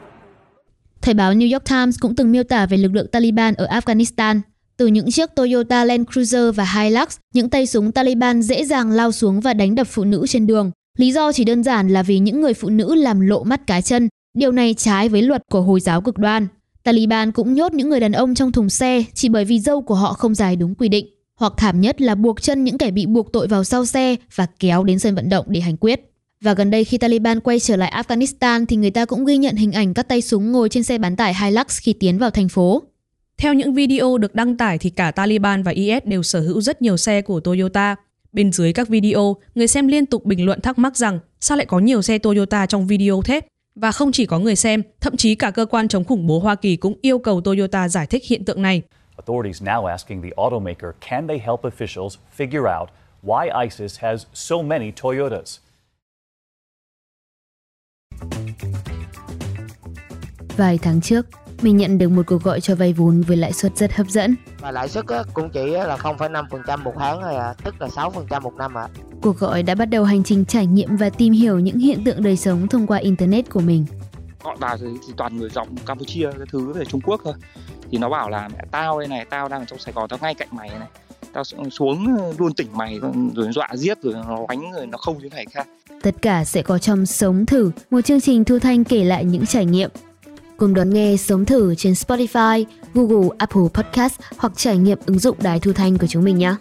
Thời 1.02 1.14
báo 1.14 1.34
New 1.34 1.54
York 1.54 1.66
Times 1.70 2.00
cũng 2.00 2.16
từng 2.16 2.32
miêu 2.32 2.44
tả 2.44 2.66
về 2.66 2.78
lực 2.78 2.94
lượng 2.94 3.08
Taliban 3.12 3.54
ở 3.54 3.68
Afghanistan. 3.80 4.42
Từ 4.80 4.88
những 4.88 5.12
chiếc 5.12 5.30
Toyota 5.36 5.86
Land 5.86 6.08
Cruiser 6.14 6.56
và 6.56 6.66
Hilux, 6.66 7.18
những 7.34 7.50
tay 7.50 7.68
súng 7.68 7.92
Taliban 7.92 8.42
dễ 8.42 8.66
dàng 8.66 8.92
lao 8.92 9.12
xuống 9.12 9.40
và 9.40 9.54
đánh 9.54 9.76
đập 9.76 9.88
phụ 9.92 10.04
nữ 10.04 10.28
trên 10.28 10.48
đường. 10.48 10.72
Lý 10.98 11.12
do 11.12 11.32
chỉ 11.32 11.44
đơn 11.44 11.64
giản 11.64 11.90
là 11.90 12.04
vì 12.04 12.20
những 12.20 12.42
người 12.42 12.54
phụ 12.54 12.70
nữ 12.70 12.96
làm 12.96 13.20
lộ 13.20 13.44
mắt 13.44 13.68
cá 13.68 13.82
chân. 13.82 14.10
Điều 14.38 14.52
này 14.52 14.74
trái 14.74 15.10
với 15.10 15.22
luật 15.22 15.42
của 15.52 15.62
Hồi 15.62 15.80
giáo 15.80 16.02
cực 16.02 16.18
đoan. 16.18 16.48
Taliban 16.84 17.32
cũng 17.32 17.54
nhốt 17.54 17.74
những 17.74 17.90
người 17.90 18.00
đàn 18.00 18.12
ông 18.12 18.36
trong 18.36 18.52
thùng 18.52 18.70
xe 18.70 19.04
chỉ 19.14 19.30
bởi 19.30 19.46
vì 19.46 19.60
dâu 19.60 19.82
của 19.82 19.96
họ 19.96 20.14
không 20.14 20.36
dài 20.36 20.56
đúng 20.56 20.76
quy 20.76 20.90
định. 20.90 21.08
Hoặc 21.36 21.54
thảm 21.58 21.82
nhất 21.82 22.02
là 22.02 22.16
buộc 22.16 22.42
chân 22.42 22.64
những 22.64 22.78
kẻ 22.78 22.92
bị 22.92 23.06
buộc 23.06 23.34
tội 23.34 23.48
vào 23.48 23.64
sau 23.64 23.86
xe 23.86 24.16
và 24.36 24.48
kéo 24.60 24.84
đến 24.84 25.00
sân 25.00 25.16
vận 25.16 25.30
động 25.30 25.46
để 25.50 25.60
hành 25.60 25.78
quyết. 25.78 26.02
Và 26.42 26.54
gần 26.54 26.72
đây 26.72 26.84
khi 26.84 26.98
Taliban 26.98 27.40
quay 27.40 27.60
trở 27.60 27.76
lại 27.76 28.04
Afghanistan 28.04 28.66
thì 28.66 28.76
người 28.76 28.92
ta 28.92 29.06
cũng 29.06 29.26
ghi 29.26 29.38
nhận 29.38 29.56
hình 29.56 29.72
ảnh 29.72 29.94
các 29.94 30.08
tay 30.08 30.22
súng 30.22 30.52
ngồi 30.52 30.70
trên 30.70 30.84
xe 30.84 30.98
bán 30.98 31.16
tải 31.16 31.34
Hilux 31.36 31.80
khi 31.82 31.94
tiến 31.94 32.18
vào 32.18 32.30
thành 32.30 32.50
phố. 32.50 32.84
Theo 33.40 33.54
những 33.54 33.74
video 33.74 34.18
được 34.18 34.36
đăng 34.36 34.58
tải 34.58 34.78
thì 34.78 34.90
cả 34.90 35.12
Taliban 35.12 35.64
và 35.64 35.72
IS 35.72 36.04
đều 36.06 36.24
sở 36.24 36.40
hữu 36.40 36.62
rất 36.62 36.82
nhiều 36.82 36.98
xe 36.98 37.22
của 37.22 37.40
Toyota. 37.40 37.96
Bên 38.34 38.52
dưới 38.52 38.74
các 38.74 38.88
video, 38.88 39.36
người 39.56 39.68
xem 39.68 39.88
liên 39.88 40.06
tục 40.06 40.26
bình 40.26 40.46
luận 40.46 40.62
thắc 40.62 40.80
mắc 40.80 40.98
rằng 40.98 41.20
sao 41.40 41.58
lại 41.58 41.66
có 41.66 41.80
nhiều 41.80 42.02
xe 42.02 42.18
Toyota 42.18 42.66
trong 42.66 42.88
video 42.88 43.22
thế? 43.26 43.42
Và 43.76 43.92
không 43.92 44.12
chỉ 44.12 44.26
có 44.26 44.40
người 44.40 44.56
xem, 44.56 44.84
thậm 45.02 45.18
chí 45.18 45.36
cả 45.36 45.52
cơ 45.52 45.66
quan 45.66 45.88
chống 45.88 46.04
khủng 46.04 46.28
bố 46.28 46.40
Hoa 46.40 46.56
Kỳ 46.56 46.76
cũng 46.76 46.98
yêu 47.02 47.20
cầu 47.20 47.42
Toyota 47.42 47.88
giải 47.88 48.08
thích 48.08 48.24
hiện 48.26 48.46
tượng 48.46 48.62
này. 48.62 48.82
Authorities 49.18 49.64
now 49.64 49.86
asking 49.86 50.22
the 50.22 50.30
automaker 50.38 50.92
can 51.10 51.28
they 51.28 51.38
help 51.40 51.62
officials 51.62 52.16
figure 52.38 52.80
out 52.80 52.90
why 53.24 53.64
ISIS 53.64 54.00
has 54.00 54.26
so 54.34 54.56
many 54.62 54.92
Toyotas. 55.04 55.58
Vài 60.58 60.78
tháng 60.82 61.02
trước, 61.02 61.26
mình 61.64 61.78
nhận 61.78 61.98
được 61.98 62.10
một 62.10 62.24
cuộc 62.28 62.44
gọi 62.44 62.62
cho 62.62 62.76
vay 62.76 62.94
vốn 62.94 63.22
với 63.22 63.38
lãi 63.38 63.54
suất 63.54 63.78
rất 63.78 63.94
hấp 63.94 64.08
dẫn. 64.08 64.36
Và 64.60 64.72
lãi 64.72 64.90
suất 64.90 65.06
cũng 65.34 65.50
chỉ 65.50 65.66
là 65.66 65.98
0,5% 65.98 66.84
một 66.84 66.94
tháng 66.98 67.22
thôi 67.22 67.36
à, 67.36 67.54
tức 67.64 67.82
là 67.82 67.88
6% 67.88 68.42
một 68.42 68.56
năm 68.56 68.78
ạ. 68.78 68.82
À. 68.82 68.88
Cuộc 69.22 69.40
gọi 69.40 69.64
đã 69.64 69.76
bắt 69.76 69.86
đầu 69.86 70.04
hành 70.04 70.24
trình 70.24 70.46
trải 70.46 70.66
nghiệm 70.66 70.98
và 70.98 71.10
tìm 71.10 71.34
hiểu 71.34 71.60
những 71.60 71.78
hiện 71.78 72.04
tượng 72.04 72.24
đời 72.24 72.38
sống 72.38 72.68
thông 72.68 72.88
qua 72.88 72.98
internet 72.98 73.50
của 73.50 73.60
mình. 73.60 73.86
Gọi 74.44 74.56
vào 74.60 74.78
thì, 74.78 74.86
thì 75.08 75.14
toàn 75.18 75.38
người 75.38 75.50
giọng 75.50 75.68
Campuchia 75.86 76.32
cái 76.38 76.48
thứ 76.52 76.74
về 76.74 76.86
Trung 76.86 77.02
Quốc 77.02 77.22
thôi. 77.24 77.34
Thì 77.92 77.98
nó 77.98 78.10
bảo 78.10 78.30
là 78.30 78.48
mẹ 78.48 78.64
tao 78.72 79.00
đây 79.00 79.08
này, 79.08 79.26
tao 79.26 79.50
đang 79.50 79.62
ở 79.62 79.66
trong 79.66 79.80
Sài 79.80 79.94
Gòn, 79.94 80.10
tao 80.10 80.20
ngay 80.22 80.36
cạnh 80.36 80.48
mày 80.52 80.70
này. 80.70 80.88
Tao 81.34 81.44
xuống 81.72 82.18
luôn 82.38 82.54
tỉnh 82.54 82.68
mày 82.74 83.00
rồi 83.36 83.48
dọa 83.52 83.70
giết 83.74 84.02
rồi 84.02 84.14
nó 84.14 84.46
đánh 84.50 84.72
rồi 84.72 84.88
nó 84.88 84.98
không 84.98 85.18
như 85.18 85.30
này 85.30 85.46
khác. 85.52 85.68
Tất 86.02 86.16
cả 86.22 86.44
sẽ 86.44 86.62
có 86.62 86.78
trong 86.78 87.06
Sống 87.06 87.46
Thử, 87.46 87.72
một 87.92 88.02
chương 88.02 88.22
trình 88.22 88.44
thu 88.44 88.60
thanh 88.60 88.84
kể 88.84 89.04
lại 89.04 89.26
những 89.26 89.46
trải 89.46 89.66
nghiệm 89.66 89.90
Cùng 90.60 90.74
đón 90.74 90.90
nghe 90.90 91.18
Sống 91.18 91.46
Thử 91.46 91.76
trên 91.76 91.94
Spotify, 91.94 92.66
Google, 92.94 93.30
Apple 93.38 93.62
Podcast 93.74 94.14
hoặc 94.38 94.54
trải 94.56 94.78
nghiệm 94.78 94.98
ứng 95.06 95.20
dụng 95.20 95.38
đài 95.42 95.60
thu 95.60 95.74
thanh 95.74 95.98
của 95.98 96.08
chúng 96.08 96.24
mình 96.24 96.38
nhé. 96.38 96.56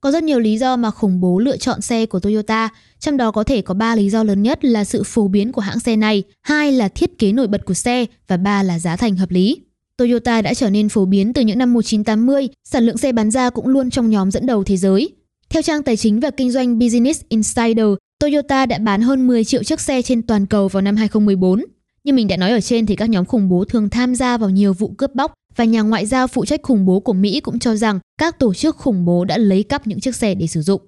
Có 0.00 0.10
rất 0.10 0.22
nhiều 0.22 0.40
lý 0.40 0.58
do 0.58 0.76
mà 0.76 0.90
khủng 0.90 1.20
bố 1.20 1.38
lựa 1.38 1.56
chọn 1.56 1.80
xe 1.80 2.06
của 2.06 2.20
Toyota, 2.20 2.68
trong 2.98 3.16
đó 3.16 3.30
có 3.30 3.44
thể 3.44 3.62
có 3.62 3.74
3 3.74 3.94
lý 3.94 4.10
do 4.10 4.22
lớn 4.22 4.42
nhất 4.42 4.64
là 4.64 4.84
sự 4.84 5.02
phổ 5.02 5.28
biến 5.28 5.52
của 5.52 5.60
hãng 5.60 5.80
xe 5.80 5.96
này, 5.96 6.22
hai 6.42 6.72
là 6.72 6.88
thiết 6.88 7.18
kế 7.18 7.32
nổi 7.32 7.46
bật 7.46 7.64
của 7.64 7.74
xe 7.74 8.06
và 8.28 8.36
ba 8.36 8.62
là 8.62 8.78
giá 8.78 8.96
thành 8.96 9.16
hợp 9.16 9.30
lý. 9.30 9.60
Toyota 9.96 10.42
đã 10.42 10.54
trở 10.54 10.70
nên 10.70 10.88
phổ 10.88 11.04
biến 11.04 11.32
từ 11.32 11.42
những 11.42 11.58
năm 11.58 11.72
1980, 11.72 12.48
sản 12.64 12.86
lượng 12.86 12.98
xe 12.98 13.12
bán 13.12 13.30
ra 13.30 13.50
cũng 13.50 13.68
luôn 13.68 13.90
trong 13.90 14.10
nhóm 14.10 14.30
dẫn 14.30 14.46
đầu 14.46 14.64
thế 14.64 14.76
giới. 14.76 15.10
Theo 15.48 15.62
trang 15.62 15.82
tài 15.82 15.96
chính 15.96 16.20
và 16.20 16.30
kinh 16.30 16.50
doanh 16.50 16.78
Business 16.78 17.22
Insider, 17.28 17.86
Toyota 18.22 18.66
đã 18.66 18.78
bán 18.78 19.02
hơn 19.02 19.26
10 19.26 19.44
triệu 19.44 19.62
chiếc 19.62 19.80
xe 19.80 20.02
trên 20.02 20.22
toàn 20.22 20.46
cầu 20.46 20.68
vào 20.68 20.80
năm 20.80 20.96
2014. 20.96 21.64
Như 22.04 22.12
mình 22.12 22.28
đã 22.28 22.36
nói 22.36 22.50
ở 22.50 22.60
trên 22.60 22.86
thì 22.86 22.96
các 22.96 23.10
nhóm 23.10 23.24
khủng 23.24 23.48
bố 23.48 23.64
thường 23.64 23.90
tham 23.90 24.14
gia 24.14 24.36
vào 24.36 24.50
nhiều 24.50 24.72
vụ 24.72 24.94
cướp 24.98 25.14
bóc 25.14 25.32
và 25.56 25.64
nhà 25.64 25.80
ngoại 25.80 26.06
giao 26.06 26.26
phụ 26.26 26.44
trách 26.44 26.62
khủng 26.62 26.86
bố 26.86 27.00
của 27.00 27.12
Mỹ 27.12 27.40
cũng 27.40 27.58
cho 27.58 27.74
rằng 27.76 27.98
các 28.18 28.38
tổ 28.38 28.54
chức 28.54 28.76
khủng 28.76 29.04
bố 29.04 29.24
đã 29.24 29.38
lấy 29.38 29.62
cắp 29.62 29.86
những 29.86 30.00
chiếc 30.00 30.14
xe 30.14 30.34
để 30.34 30.46
sử 30.46 30.62
dụng. 30.62 30.82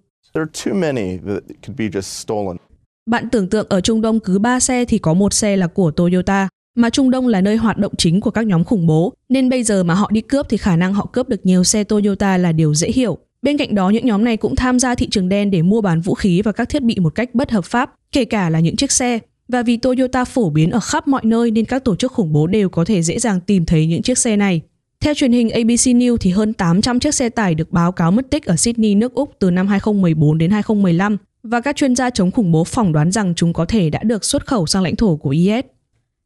Bạn 3.07 3.31
tưởng 3.31 3.49
tượng 3.49 3.67
ở 3.69 3.81
Trung 3.81 4.01
Đông 4.01 4.21
cứ 4.21 4.39
3 4.39 4.61
xe 4.61 4.85
thì 4.85 4.99
có 4.99 5.15
một 5.15 5.33
xe 5.33 5.57
là 5.57 5.67
của 5.67 5.91
Toyota, 5.91 6.49
mà 6.77 6.91
Trung 6.91 7.11
Đông 7.11 7.29
là 7.29 7.41
nơi 7.41 7.57
hoạt 7.57 7.79
động 7.79 7.93
chính 7.99 8.21
của 8.21 8.31
các 8.31 8.47
nhóm 8.47 8.65
khủng 8.65 8.87
bố, 8.87 9.13
nên 9.29 9.49
bây 9.49 9.63
giờ 9.63 9.85
mà 9.85 9.95
họ 9.95 10.11
đi 10.13 10.21
cướp 10.21 10.47
thì 10.49 10.57
khả 10.57 10.77
năng 10.77 10.95
họ 10.95 11.07
cướp 11.13 11.29
được 11.29 11.47
nhiều 11.47 11.65
xe 11.65 11.85
Toyota 11.85 12.39
là 12.39 12.53
điều 12.53 12.75
dễ 12.75 12.89
hiểu. 12.89 13.19
Bên 13.45 13.57
cạnh 13.57 13.75
đó, 13.75 13.91
những 13.91 14.07
nhóm 14.07 14.25
này 14.25 14.37
cũng 14.37 14.57
tham 14.57 14.79
gia 14.79 14.95
thị 14.95 15.09
trường 15.11 15.29
đen 15.29 15.51
để 15.51 15.63
mua 15.63 15.81
bán 15.81 16.01
vũ 16.01 16.15
khí 16.15 16.43
và 16.43 16.53
các 16.53 16.69
thiết 16.69 16.83
bị 16.83 16.97
một 16.99 17.15
cách 17.15 17.35
bất 17.35 17.51
hợp 17.51 17.65
pháp, 17.65 17.95
kể 18.13 18.25
cả 18.25 18.51
là 18.51 18.61
những 18.61 18.77
chiếc 18.77 18.93
xe. 18.93 19.19
Và 19.49 19.63
vì 19.63 19.77
Toyota 19.77 20.25
phổ 20.25 20.51
biến 20.51 20.71
ở 20.71 20.81
khắp 20.81 21.09
mọi 21.09 21.23
nơi 21.25 21.51
nên 21.51 21.65
các 21.65 21.85
tổ 21.85 21.97
chức 21.97 22.13
khủng 22.13 22.33
bố 22.33 22.47
đều 22.47 22.69
có 22.69 22.85
thể 22.85 23.03
dễ 23.03 23.19
dàng 23.19 23.41
tìm 23.41 23.67
thấy 23.67 23.87
những 23.87 24.03
chiếc 24.03 24.19
xe 24.19 24.37
này. 24.37 24.61
Theo 25.01 25.15
truyền 25.15 25.33
hình 25.33 25.51
ABC 25.51 25.87
News 25.87 26.17
thì 26.17 26.31
hơn 26.31 26.53
800 26.53 27.01
chiếc 27.01 27.15
xe 27.15 27.29
tải 27.29 27.55
được 27.55 27.73
báo 27.73 27.93
cáo 27.93 28.11
mất 28.11 28.31
tích 28.31 28.45
ở 28.45 28.57
Sydney, 28.57 28.95
nước 28.95 29.15
Úc 29.15 29.31
từ 29.39 29.51
năm 29.51 29.69
2014 29.69 30.39
đến 30.39 30.51
2015 30.51 31.17
và 31.43 31.61
các 31.61 31.77
chuyên 31.77 31.97
gia 31.97 32.11
chống 32.11 32.31
khủng 32.31 32.53
bố 32.53 32.65
phỏng 32.65 32.93
đoán 32.93 33.13
rằng 33.13 33.35
chúng 33.35 33.53
có 33.53 33.65
thể 33.65 33.91
đã 33.91 34.03
được 34.03 34.25
xuất 34.25 34.47
khẩu 34.47 34.67
sang 34.67 34.83
lãnh 34.83 34.97
thổ 34.97 35.17
của 35.17 35.31
IS. 35.31 35.65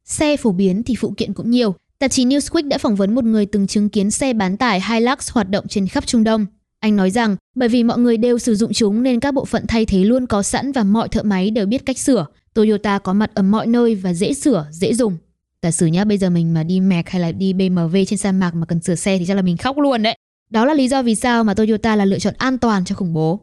Xe 0.04 0.36
phổ 0.36 0.52
biến 0.52 0.82
thì 0.82 0.94
phụ 0.94 1.14
kiện 1.16 1.34
cũng 1.34 1.50
nhiều. 1.50 1.74
Tạp 1.98 2.10
chí 2.10 2.24
Newsweek 2.24 2.68
đã 2.68 2.78
phỏng 2.78 2.96
vấn 2.96 3.14
một 3.14 3.24
người 3.24 3.46
từng 3.46 3.66
chứng 3.66 3.88
kiến 3.88 4.10
xe 4.10 4.32
bán 4.32 4.56
tải 4.56 4.80
Hilux 4.90 5.30
hoạt 5.32 5.50
động 5.50 5.64
trên 5.68 5.86
khắp 5.86 6.06
Trung 6.06 6.24
Đông. 6.24 6.46
Anh 6.80 6.96
nói 6.96 7.10
rằng 7.10 7.36
bởi 7.54 7.68
vì 7.68 7.84
mọi 7.84 7.98
người 7.98 8.16
đều 8.16 8.38
sử 8.38 8.54
dụng 8.54 8.72
chúng 8.72 9.02
nên 9.02 9.20
các 9.20 9.34
bộ 9.34 9.44
phận 9.44 9.64
thay 9.68 9.86
thế 9.86 10.04
luôn 10.04 10.26
có 10.26 10.42
sẵn 10.42 10.72
và 10.72 10.84
mọi 10.84 11.08
thợ 11.08 11.22
máy 11.22 11.50
đều 11.50 11.66
biết 11.66 11.86
cách 11.86 11.98
sửa. 11.98 12.26
Toyota 12.54 12.98
có 12.98 13.12
mặt 13.12 13.30
ở 13.34 13.42
mọi 13.42 13.66
nơi 13.66 13.94
và 13.94 14.14
dễ 14.14 14.34
sửa, 14.34 14.66
dễ 14.70 14.94
dùng. 14.94 15.16
Giả 15.62 15.70
sử 15.70 15.86
nhá, 15.86 16.04
bây 16.04 16.18
giờ 16.18 16.30
mình 16.30 16.54
mà 16.54 16.62
đi 16.62 16.80
Mac 16.80 17.08
hay 17.08 17.20
là 17.20 17.32
đi 17.32 17.52
BMW 17.52 18.04
trên 18.04 18.18
sa 18.18 18.32
mạc 18.32 18.54
mà 18.54 18.66
cần 18.66 18.80
sửa 18.80 18.94
xe 18.94 19.18
thì 19.18 19.24
chắc 19.26 19.34
là 19.34 19.42
mình 19.42 19.56
khóc 19.56 19.78
luôn 19.78 20.02
đấy. 20.02 20.16
Đó 20.50 20.64
là 20.64 20.74
lý 20.74 20.88
do 20.88 21.02
vì 21.02 21.14
sao 21.14 21.44
mà 21.44 21.54
Toyota 21.54 21.96
là 21.96 22.04
lựa 22.04 22.18
chọn 22.18 22.34
an 22.38 22.58
toàn 22.58 22.84
cho 22.84 22.94
khủng 22.94 23.12
bố. 23.12 23.40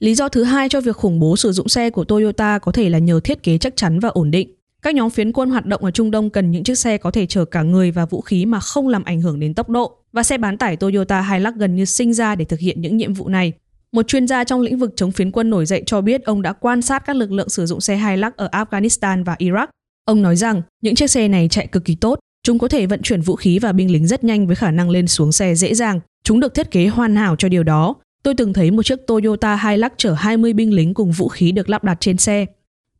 Lý 0.00 0.14
do 0.14 0.28
thứ 0.28 0.44
hai 0.44 0.68
cho 0.68 0.80
việc 0.80 0.96
khủng 0.96 1.20
bố 1.20 1.36
sử 1.36 1.52
dụng 1.52 1.68
xe 1.68 1.90
của 1.90 2.04
Toyota 2.04 2.58
có 2.58 2.72
thể 2.72 2.88
là 2.88 2.98
nhờ 2.98 3.20
thiết 3.20 3.42
kế 3.42 3.58
chắc 3.58 3.76
chắn 3.76 4.00
và 4.00 4.08
ổn 4.08 4.30
định. 4.30 4.54
Các 4.82 4.94
nhóm 4.94 5.10
phiến 5.10 5.32
quân 5.32 5.50
hoạt 5.50 5.66
động 5.66 5.84
ở 5.84 5.90
Trung 5.90 6.10
Đông 6.10 6.30
cần 6.30 6.50
những 6.50 6.64
chiếc 6.64 6.78
xe 6.78 6.98
có 6.98 7.10
thể 7.10 7.26
chở 7.26 7.44
cả 7.44 7.62
người 7.62 7.90
và 7.90 8.06
vũ 8.06 8.20
khí 8.20 8.46
mà 8.46 8.60
không 8.60 8.88
làm 8.88 9.04
ảnh 9.04 9.20
hưởng 9.20 9.40
đến 9.40 9.54
tốc 9.54 9.68
độ, 9.68 9.96
và 10.16 10.22
xe 10.22 10.38
bán 10.38 10.58
tải 10.58 10.76
Toyota 10.76 11.22
Hilux 11.22 11.54
gần 11.54 11.76
như 11.76 11.84
sinh 11.84 12.14
ra 12.14 12.34
để 12.34 12.44
thực 12.44 12.60
hiện 12.60 12.80
những 12.80 12.96
nhiệm 12.96 13.14
vụ 13.14 13.28
này. 13.28 13.52
Một 13.92 14.08
chuyên 14.08 14.28
gia 14.28 14.44
trong 14.44 14.60
lĩnh 14.60 14.78
vực 14.78 14.92
chống 14.96 15.12
phiến 15.12 15.30
quân 15.30 15.50
nổi 15.50 15.66
dậy 15.66 15.82
cho 15.86 16.00
biết 16.00 16.24
ông 16.24 16.42
đã 16.42 16.52
quan 16.52 16.82
sát 16.82 17.06
các 17.06 17.16
lực 17.16 17.32
lượng 17.32 17.48
sử 17.48 17.66
dụng 17.66 17.80
xe 17.80 17.96
Hilux 17.96 18.32
ở 18.36 18.48
Afghanistan 18.52 19.24
và 19.24 19.36
Iraq. 19.38 19.66
Ông 20.04 20.22
nói 20.22 20.36
rằng 20.36 20.62
những 20.82 20.94
chiếc 20.94 21.10
xe 21.10 21.28
này 21.28 21.48
chạy 21.50 21.66
cực 21.66 21.84
kỳ 21.84 21.94
tốt, 21.94 22.18
chúng 22.42 22.58
có 22.58 22.68
thể 22.68 22.86
vận 22.86 23.02
chuyển 23.02 23.20
vũ 23.20 23.36
khí 23.36 23.58
và 23.58 23.72
binh 23.72 23.90
lính 23.90 24.06
rất 24.06 24.24
nhanh 24.24 24.46
với 24.46 24.56
khả 24.56 24.70
năng 24.70 24.90
lên 24.90 25.06
xuống 25.06 25.32
xe 25.32 25.54
dễ 25.54 25.74
dàng. 25.74 26.00
Chúng 26.24 26.40
được 26.40 26.54
thiết 26.54 26.70
kế 26.70 26.86
hoàn 26.86 27.16
hảo 27.16 27.36
cho 27.36 27.48
điều 27.48 27.62
đó. 27.62 27.94
Tôi 28.22 28.34
từng 28.34 28.52
thấy 28.52 28.70
một 28.70 28.82
chiếc 28.82 29.06
Toyota 29.06 29.56
Hilux 29.56 29.92
chở 29.96 30.12
20 30.12 30.52
binh 30.52 30.74
lính 30.74 30.94
cùng 30.94 31.12
vũ 31.12 31.28
khí 31.28 31.52
được 31.52 31.68
lắp 31.68 31.84
đặt 31.84 31.96
trên 32.00 32.16
xe. 32.16 32.46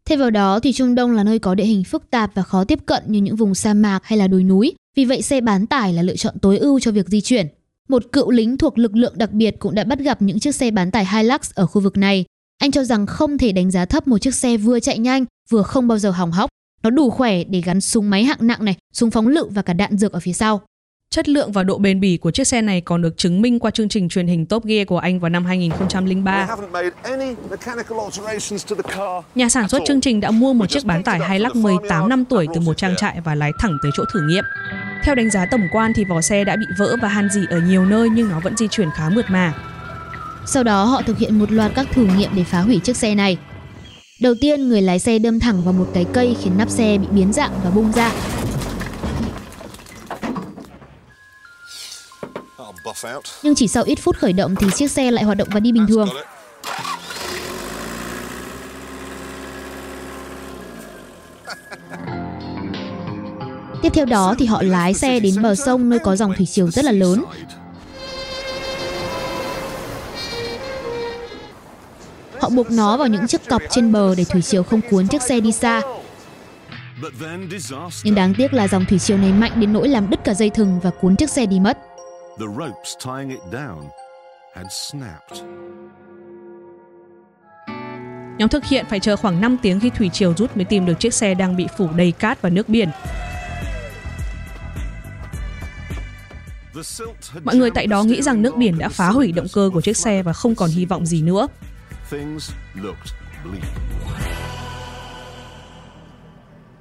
Thêm 0.05 0.19
vào 0.19 0.31
đó 0.31 0.61
thì 0.61 0.73
Trung 0.73 0.95
Đông 0.95 1.13
là 1.13 1.25
nơi 1.25 1.39
có 1.39 1.55
địa 1.55 1.65
hình 1.65 1.85
phức 1.85 2.11
tạp 2.11 2.31
và 2.35 2.43
khó 2.43 2.65
tiếp 2.65 2.79
cận 2.87 3.03
như 3.07 3.21
những 3.21 3.37
vùng 3.37 3.55
sa 3.55 3.75
mạc 3.75 4.01
hay 4.05 4.19
là 4.19 4.29
đồi 4.29 4.45
núi. 4.45 4.75
Vì 4.97 5.05
vậy 5.05 5.23
xe 5.23 5.41
bán 5.41 5.67
tải 5.67 5.93
là 5.93 6.03
lựa 6.03 6.17
chọn 6.17 6.39
tối 6.43 6.59
ưu 6.59 6.81
cho 6.81 6.91
việc 6.91 7.09
di 7.09 7.21
chuyển. 7.21 7.47
Một 7.89 8.13
cựu 8.13 8.31
lính 8.31 8.59
thuộc 8.59 8.79
lực 8.79 8.97
lượng 8.97 9.13
đặc 9.17 9.33
biệt 9.33 9.55
cũng 9.59 9.75
đã 9.75 9.85
bắt 9.85 9.99
gặp 9.99 10.23
những 10.23 10.41
chiếc 10.41 10.55
xe 10.55 10.71
bán 10.71 10.91
tải 10.91 11.07
Hilux 11.07 11.51
ở 11.55 11.67
khu 11.67 11.81
vực 11.81 11.97
này. 11.97 12.25
Anh 12.59 12.71
cho 12.71 12.85
rằng 12.85 13.07
không 13.07 13.39
thể 13.39 13.53
đánh 13.53 13.71
giá 13.71 13.85
thấp 13.85 14.09
một 14.09 14.19
chiếc 14.19 14.35
xe 14.35 14.57
vừa 14.57 14.81
chạy 14.81 14.99
nhanh, 14.99 15.25
vừa 15.49 15.63
không 15.63 15.89
bao 15.89 15.99
giờ 15.99 16.11
hỏng 16.11 16.33
hóc. 16.33 16.51
Nó 16.83 16.91
đủ 16.91 17.11
khỏe 17.11 17.45
để 17.45 17.61
gắn 17.61 17.81
súng 17.81 18.11
máy 18.11 18.25
hạng 18.25 18.47
nặng 18.47 18.65
này, 18.65 18.77
súng 18.93 19.11
phóng 19.11 19.29
lựu 19.29 19.49
và 19.49 19.63
cả 19.63 19.73
đạn 19.73 19.99
dược 19.99 20.13
ở 20.13 20.21
phía 20.21 20.33
sau. 20.33 20.61
Chất 21.17 21.29
lượng 21.29 21.53
và 21.53 21.63
độ 21.63 21.79
bền 21.79 22.01
bỉ 22.01 22.17
của 22.17 22.31
chiếc 22.31 22.47
xe 22.47 22.63
này 22.63 22.81
còn 22.81 23.03
được 23.03 23.17
chứng 23.17 23.43
minh 23.43 23.59
qua 23.59 23.71
chương 23.71 23.89
trình 23.89 24.09
truyền 24.09 24.27
hình 24.27 24.47
Top 24.47 24.65
Gear 24.65 24.87
của 24.87 24.99
Anh 24.99 25.21
vào 25.21 25.29
năm 25.29 25.45
2003. 25.45 26.49
Nhà 29.35 29.49
sản 29.49 29.69
xuất 29.69 29.83
chương 29.87 30.01
trình 30.01 30.21
đã 30.21 30.31
mua 30.31 30.53
một 30.53 30.67
chiếc 30.67 30.85
bán 30.85 31.03
tải 31.03 31.21
Hilux 31.31 31.55
18 31.55 32.09
năm 32.09 32.25
tuổi 32.25 32.47
từ 32.55 32.61
một 32.61 32.77
trang 32.77 32.97
trại 32.97 33.21
và 33.25 33.35
lái 33.35 33.53
thẳng 33.59 33.79
tới 33.83 33.93
chỗ 33.97 34.05
thử 34.13 34.21
nghiệm. 34.29 34.45
Theo 35.05 35.15
đánh 35.15 35.31
giá 35.31 35.47
tổng 35.51 35.69
quan 35.73 35.93
thì 35.97 36.05
vỏ 36.05 36.21
xe 36.21 36.45
đã 36.45 36.57
bị 36.57 36.67
vỡ 36.79 36.97
và 37.03 37.09
han 37.09 37.29
rỉ 37.31 37.41
ở 37.51 37.61
nhiều 37.61 37.85
nơi 37.85 38.09
nhưng 38.09 38.29
nó 38.29 38.41
vẫn 38.41 38.57
di 38.57 38.69
chuyển 38.69 38.89
khá 38.95 39.09
mượt 39.09 39.27
mà. 39.29 39.55
Sau 40.47 40.63
đó 40.63 40.85
họ 40.85 41.03
thực 41.03 41.19
hiện 41.19 41.39
một 41.39 41.53
loạt 41.53 41.73
các 41.75 41.87
thử 41.93 42.07
nghiệm 42.17 42.31
để 42.37 42.45
phá 42.45 42.61
hủy 42.61 42.79
chiếc 42.79 42.97
xe 42.97 43.15
này. 43.15 43.39
Đầu 44.21 44.35
tiên, 44.41 44.69
người 44.69 44.83
lái 44.83 44.99
xe 44.99 45.19
đâm 45.19 45.41
thẳng 45.41 45.63
vào 45.65 45.73
một 45.73 45.87
cái 45.95 46.05
cây 46.13 46.37
khiến 46.43 46.53
nắp 46.59 46.71
xe 46.71 46.99
bị 46.99 47.07
biến 47.11 47.33
dạng 47.33 47.53
và 47.65 47.71
bung 47.71 47.93
ra. 47.93 48.13
Nhưng 53.43 53.55
chỉ 53.55 53.69
sau 53.69 53.83
ít 53.83 53.99
phút 54.03 54.17
khởi 54.17 54.33
động 54.33 54.55
thì 54.57 54.67
chiếc 54.75 54.91
xe 54.91 55.11
lại 55.11 55.25
hoạt 55.25 55.37
động 55.37 55.49
và 55.51 55.61
đi 55.61 55.73
bình 55.73 55.87
thường. 55.89 56.09
Tiếp 63.83 63.93
theo 63.95 64.05
đó 64.05 64.35
thì 64.39 64.47
họ 64.47 64.63
lái 64.63 64.95
xe 64.95 65.21
đến 65.21 65.43
bờ 65.43 65.55
sông 65.55 65.89
nơi 65.89 65.99
có 65.99 66.17
dòng 66.17 66.35
thủy 66.37 66.47
triều 66.47 66.71
rất 66.71 66.85
là 66.85 66.93
lớn. 66.93 67.25
Họ 72.41 72.49
buộc 72.49 72.71
nó 72.71 72.97
vào 72.97 73.09
những 73.09 73.27
chiếc 73.27 73.49
cọc 73.49 73.63
trên 73.71 73.93
bờ 73.93 74.15
để 74.15 74.25
thủy 74.25 74.43
triều 74.43 74.63
không 74.63 74.81
cuốn 74.91 75.09
chiếc 75.09 75.23
xe 75.23 75.41
đi 75.41 75.53
xa. 75.53 75.83
Nhưng 78.05 78.15
đáng 78.15 78.35
tiếc 78.35 78.53
là 78.53 78.69
dòng 78.69 78.85
thủy 78.85 78.99
triều 78.99 79.19
này 79.19 79.33
mạnh 79.33 79.53
đến 79.57 79.73
nỗi 79.73 79.89
làm 79.89 80.11
đứt 80.11 80.25
cả 80.25 80.35
dây 80.35 80.51
thừng 80.51 80.81
và 80.83 80.91
cuốn 80.91 81.17
chiếc 81.17 81.31
xe 81.31 81.47
đi 81.47 81.61
mất. 81.61 81.79
The 82.39 82.47
ropes 82.47 82.97
tying 83.05 83.31
it 83.31 83.41
down 83.51 83.89
had 84.55 84.67
snapped. 84.91 85.43
Nhóm 88.39 88.49
thực 88.49 88.65
hiện 88.65 88.87
phải 88.89 89.01
chờ 89.01 89.17
khoảng 89.17 89.41
5 89.41 89.57
tiếng 89.63 89.81
khi 89.81 89.91
thủy 89.91 90.11
triều 90.13 90.35
rút 90.35 90.57
mới 90.57 90.65
tìm 90.65 90.87
được 90.87 91.01
chiếc 91.01 91.15
xe 91.15 91.35
đang 91.35 91.57
bị 91.57 91.67
phủ 91.77 91.89
đầy 91.97 92.13
cát 92.13 92.43
và 92.43 92.51
nước 92.51 92.69
biển. 92.69 92.91
Mọi 97.45 97.57
người 97.57 97.71
tại 97.75 97.87
đó 97.87 98.03
nghĩ 98.03 98.23
rằng 98.23 98.43
nước 98.43 98.57
biển 98.57 98.79
đã 98.79 98.89
phá 98.89 99.09
hủy 99.09 99.33
động 99.33 99.47
cơ 99.53 99.71
của 99.75 99.81
chiếc 99.81 99.97
xe 99.97 100.23
và 100.23 100.33
không 100.33 100.55
còn 100.55 100.71
hy 100.71 100.85
vọng 100.85 101.07
gì 101.07 101.23
nữa. 101.23 101.49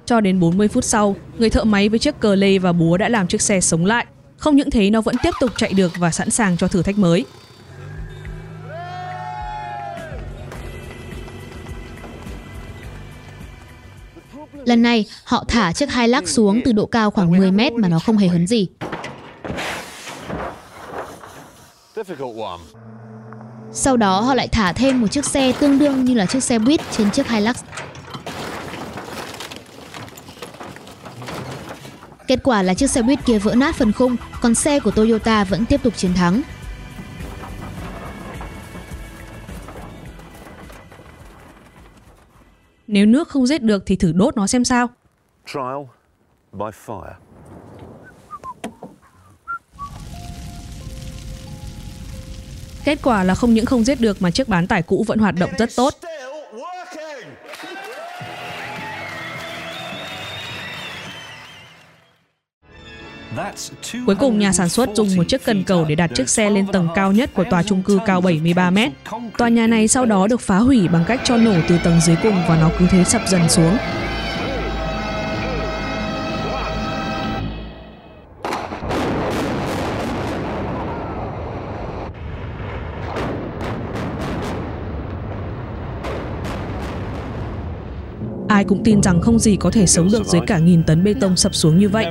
Cho 0.04 0.20
đến 0.20 0.40
40 0.40 0.68
phút 0.68 0.84
sau, 0.84 1.16
người 1.38 1.50
thợ 1.50 1.64
máy 1.64 1.88
với 1.88 1.98
chiếc 1.98 2.20
cờ 2.20 2.34
lê 2.34 2.58
và 2.58 2.72
búa 2.72 2.96
đã 2.96 3.08
làm 3.08 3.26
chiếc 3.26 3.42
xe 3.42 3.60
sống 3.60 3.86
lại. 3.86 4.06
Không 4.36 4.56
những 4.56 4.70
thế 4.70 4.90
nó 4.90 5.00
vẫn 5.00 5.14
tiếp 5.22 5.30
tục 5.40 5.50
chạy 5.56 5.72
được 5.72 5.92
và 5.98 6.10
sẵn 6.10 6.30
sàng 6.30 6.56
cho 6.56 6.68
thử 6.68 6.82
thách 6.82 6.98
mới. 6.98 7.24
Lần 14.64 14.82
này, 14.82 15.04
họ 15.24 15.44
thả 15.48 15.72
chiếc 15.72 15.90
hai 15.90 16.08
lắc 16.08 16.28
xuống 16.28 16.60
từ 16.64 16.72
độ 16.72 16.86
cao 16.86 17.10
khoảng 17.10 17.30
10 17.30 17.50
mét 17.50 17.72
mà 17.72 17.88
nó 17.88 17.98
không 17.98 18.16
hề 18.16 18.28
hấn 18.28 18.46
gì. 18.46 18.66
Sau 23.72 23.96
đó 23.96 24.20
họ 24.20 24.34
lại 24.34 24.48
thả 24.48 24.72
thêm 24.72 25.00
một 25.00 25.06
chiếc 25.08 25.24
xe 25.24 25.52
tương 25.60 25.78
đương 25.78 26.04
như 26.04 26.14
là 26.14 26.26
chiếc 26.26 26.42
xe 26.42 26.58
buýt 26.58 26.80
trên 26.90 27.10
chiếc 27.10 27.28
Hilux. 27.28 27.64
Kết 32.26 32.40
quả 32.42 32.62
là 32.62 32.74
chiếc 32.74 32.90
xe 32.90 33.02
buýt 33.02 33.18
kia 33.24 33.38
vỡ 33.38 33.54
nát 33.54 33.74
phần 33.74 33.92
khung, 33.92 34.16
còn 34.42 34.54
xe 34.54 34.80
của 34.80 34.90
Toyota 34.90 35.44
vẫn 35.44 35.64
tiếp 35.64 35.82
tục 35.82 35.96
chiến 35.96 36.14
thắng. 36.14 36.42
Nếu 42.86 43.06
nước 43.06 43.28
không 43.28 43.46
giết 43.46 43.62
được 43.62 43.82
thì 43.86 43.96
thử 43.96 44.12
đốt 44.12 44.36
nó 44.36 44.46
xem 44.46 44.64
sao. 44.64 44.86
Trial 45.46 45.82
by 46.52 46.66
fire. 46.86 47.12
Kết 52.84 52.98
quả 53.02 53.24
là 53.24 53.34
không 53.34 53.54
những 53.54 53.66
không 53.66 53.84
giết 53.84 54.00
được 54.00 54.22
mà 54.22 54.30
chiếc 54.30 54.48
bán 54.48 54.66
tải 54.66 54.82
cũ 54.82 55.04
vẫn 55.06 55.18
hoạt 55.18 55.34
động 55.38 55.50
rất 55.58 55.70
tốt. 55.76 55.94
Cuối 64.06 64.14
cùng, 64.14 64.38
nhà 64.38 64.52
sản 64.52 64.68
xuất 64.68 64.88
dùng 64.94 65.16
một 65.16 65.24
chiếc 65.28 65.44
cần 65.44 65.64
cầu 65.64 65.84
để 65.88 65.94
đặt 65.94 66.10
chiếc 66.14 66.28
xe 66.28 66.50
lên 66.50 66.66
tầng 66.72 66.88
cao 66.94 67.12
nhất 67.12 67.30
của 67.34 67.44
tòa 67.50 67.62
trung 67.62 67.82
cư 67.82 67.98
cao 68.06 68.20
73 68.20 68.70
mét. 68.70 68.92
Tòa 69.38 69.48
nhà 69.48 69.66
này 69.66 69.88
sau 69.88 70.06
đó 70.06 70.26
được 70.26 70.40
phá 70.40 70.58
hủy 70.58 70.88
bằng 70.88 71.04
cách 71.06 71.20
cho 71.24 71.36
nổ 71.36 71.54
từ 71.68 71.78
tầng 71.84 72.00
dưới 72.00 72.16
cùng 72.22 72.42
và 72.48 72.58
nó 72.60 72.70
cứ 72.78 72.86
thế 72.90 73.04
sập 73.04 73.22
dần 73.28 73.48
xuống. 73.48 73.76
Ai 88.48 88.64
cũng 88.64 88.84
tin 88.84 89.02
rằng 89.02 89.20
không 89.20 89.38
gì 89.38 89.56
có 89.56 89.70
thể 89.70 89.86
sống 89.86 90.08
được 90.12 90.26
dưới 90.26 90.40
cả 90.46 90.58
nghìn 90.58 90.84
tấn 90.84 91.04
bê 91.04 91.14
tông 91.20 91.36
sập 91.36 91.54
xuống 91.54 91.78
như 91.78 91.88
vậy. 91.88 92.06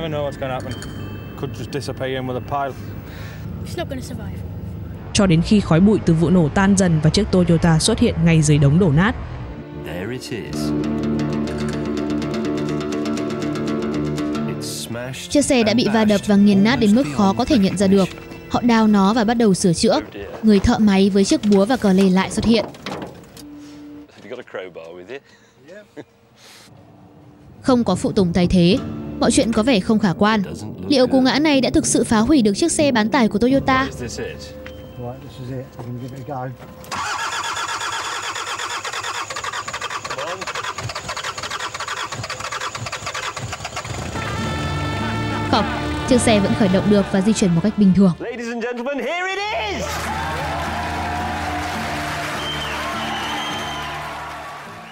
Cho 5.12 5.26
đến 5.26 5.42
khi 5.42 5.60
khói 5.60 5.80
bụi 5.80 5.98
từ 6.06 6.14
vụ 6.14 6.30
nổ 6.30 6.48
tan 6.48 6.76
dần 6.76 7.00
và 7.02 7.10
chiếc 7.10 7.24
Toyota 7.30 7.78
xuất 7.78 7.98
hiện 7.98 8.14
ngay 8.24 8.42
dưới 8.42 8.58
đống 8.58 8.78
đổ 8.78 8.92
nát. 8.92 9.14
Chiếc 15.28 15.44
xe 15.44 15.62
đã 15.62 15.74
bị 15.74 15.88
va 15.94 16.04
đập 16.04 16.20
và 16.26 16.36
nghiền 16.36 16.64
nát 16.64 16.76
đến 16.76 16.94
mức 16.94 17.04
khó 17.14 17.34
có 17.38 17.44
thể 17.44 17.58
nhận 17.58 17.76
ra 17.76 17.86
được. 17.86 18.08
Họ 18.50 18.60
đào 18.60 18.86
nó 18.86 19.14
và 19.14 19.24
bắt 19.24 19.34
đầu 19.34 19.54
sửa 19.54 19.72
chữa. 19.72 20.00
Người 20.42 20.58
thợ 20.58 20.78
máy 20.78 21.10
với 21.10 21.24
chiếc 21.24 21.40
búa 21.50 21.64
và 21.64 21.76
cờ 21.76 21.92
lê 21.92 22.10
lại 22.10 22.30
xuất 22.30 22.44
hiện. 22.44 22.64
Không 27.62 27.84
có 27.84 27.94
phụ 27.94 28.12
tùng 28.12 28.32
thay 28.32 28.46
thế, 28.46 28.78
mọi 29.20 29.30
chuyện 29.30 29.52
có 29.52 29.62
vẻ 29.62 29.80
không 29.80 29.98
khả 29.98 30.12
quan. 30.12 30.42
Liệu 30.88 31.06
cú 31.06 31.20
ngã 31.20 31.38
này 31.38 31.60
đã 31.60 31.70
thực 31.70 31.86
sự 31.86 32.04
phá 32.04 32.18
hủy 32.18 32.42
được 32.42 32.54
chiếc 32.54 32.72
xe 32.72 32.92
bán 32.92 33.08
tải 33.08 33.28
của 33.28 33.38
Toyota? 33.38 33.88
Không, 45.50 45.64
chiếc 46.08 46.20
xe 46.20 46.40
vẫn 46.40 46.52
khởi 46.58 46.68
động 46.68 46.90
được 46.90 47.06
và 47.12 47.20
di 47.20 47.32
chuyển 47.32 47.54
một 47.54 47.60
cách 47.64 47.78
bình 47.78 47.92
thường. 47.96 48.12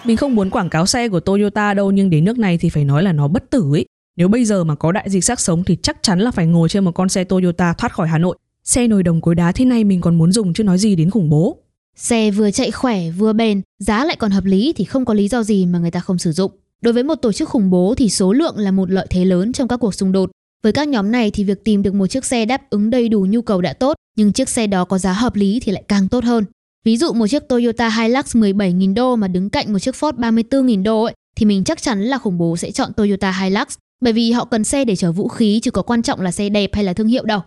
Mình 0.04 0.16
không 0.16 0.34
muốn 0.34 0.50
quảng 0.50 0.70
cáo 0.70 0.86
xe 0.86 1.08
của 1.08 1.20
Toyota 1.20 1.74
đâu 1.74 1.90
nhưng 1.90 2.10
đến 2.10 2.24
nước 2.24 2.38
này 2.38 2.58
thì 2.58 2.68
phải 2.68 2.84
nói 2.84 3.02
là 3.02 3.12
nó 3.12 3.28
bất 3.28 3.50
tử 3.50 3.70
ấy. 3.72 3.86
Nếu 4.16 4.28
bây 4.28 4.44
giờ 4.44 4.64
mà 4.64 4.74
có 4.74 4.92
đại 4.92 5.10
dịch 5.10 5.24
xác 5.24 5.40
sống 5.40 5.64
thì 5.64 5.76
chắc 5.82 6.02
chắn 6.02 6.20
là 6.20 6.30
phải 6.30 6.46
ngồi 6.46 6.68
trên 6.68 6.84
một 6.84 6.92
con 6.92 7.08
xe 7.08 7.24
Toyota 7.24 7.72
thoát 7.72 7.92
khỏi 7.92 8.08
Hà 8.08 8.18
Nội. 8.18 8.36
Xe 8.64 8.86
nồi 8.86 9.02
đồng 9.02 9.20
cối 9.20 9.34
đá 9.34 9.52
thế 9.52 9.64
này 9.64 9.84
mình 9.84 10.00
còn 10.00 10.18
muốn 10.18 10.32
dùng 10.32 10.52
chứ 10.52 10.64
nói 10.64 10.78
gì 10.78 10.96
đến 10.96 11.10
khủng 11.10 11.30
bố. 11.30 11.58
Xe 11.96 12.30
vừa 12.30 12.50
chạy 12.50 12.70
khỏe 12.70 13.10
vừa 13.10 13.32
bền, 13.32 13.62
giá 13.78 14.04
lại 14.04 14.16
còn 14.16 14.30
hợp 14.30 14.44
lý 14.44 14.72
thì 14.76 14.84
không 14.84 15.04
có 15.04 15.14
lý 15.14 15.28
do 15.28 15.42
gì 15.42 15.66
mà 15.66 15.78
người 15.78 15.90
ta 15.90 16.00
không 16.00 16.18
sử 16.18 16.32
dụng. 16.32 16.52
Đối 16.82 16.92
với 16.92 17.02
một 17.02 17.14
tổ 17.14 17.32
chức 17.32 17.48
khủng 17.48 17.70
bố 17.70 17.94
thì 17.94 18.10
số 18.10 18.32
lượng 18.32 18.58
là 18.58 18.70
một 18.70 18.90
lợi 18.90 19.06
thế 19.10 19.24
lớn 19.24 19.52
trong 19.52 19.68
các 19.68 19.76
cuộc 19.76 19.94
xung 19.94 20.12
đột. 20.12 20.30
Với 20.62 20.72
các 20.72 20.88
nhóm 20.88 21.12
này 21.12 21.30
thì 21.30 21.44
việc 21.44 21.64
tìm 21.64 21.82
được 21.82 21.94
một 21.94 22.06
chiếc 22.06 22.24
xe 22.24 22.44
đáp 22.44 22.70
ứng 22.70 22.90
đầy 22.90 23.08
đủ 23.08 23.26
nhu 23.28 23.42
cầu 23.42 23.60
đã 23.60 23.72
tốt, 23.72 23.96
nhưng 24.16 24.32
chiếc 24.32 24.48
xe 24.48 24.66
đó 24.66 24.84
có 24.84 24.98
giá 24.98 25.12
hợp 25.12 25.36
lý 25.36 25.60
thì 25.62 25.72
lại 25.72 25.84
càng 25.88 26.08
tốt 26.08 26.24
hơn. 26.24 26.44
Ví 26.84 26.96
dụ 26.96 27.12
một 27.12 27.26
chiếc 27.26 27.48
Toyota 27.48 27.88
Hilux 27.88 28.36
17.000 28.36 28.94
đô 28.94 29.16
mà 29.16 29.28
đứng 29.28 29.50
cạnh 29.50 29.72
một 29.72 29.78
chiếc 29.78 29.94
Ford 29.94 30.12
34.000 30.12 30.82
đô 30.82 31.02
ấy, 31.02 31.14
thì 31.36 31.46
mình 31.46 31.64
chắc 31.64 31.82
chắn 31.82 32.02
là 32.02 32.18
khủng 32.18 32.38
bố 32.38 32.56
sẽ 32.56 32.70
chọn 32.70 32.92
Toyota 32.92 33.32
Hilux 33.32 33.76
bởi 34.00 34.12
vì 34.12 34.32
họ 34.32 34.44
cần 34.44 34.64
xe 34.64 34.84
để 34.84 34.96
chở 34.96 35.12
vũ 35.12 35.28
khí 35.28 35.60
chứ 35.62 35.70
có 35.70 35.82
quan 35.82 36.02
trọng 36.02 36.20
là 36.20 36.30
xe 36.30 36.48
đẹp 36.48 36.70
hay 36.72 36.84
là 36.84 36.92
thương 36.92 37.08
hiệu 37.08 37.24
đâu. 37.24 37.40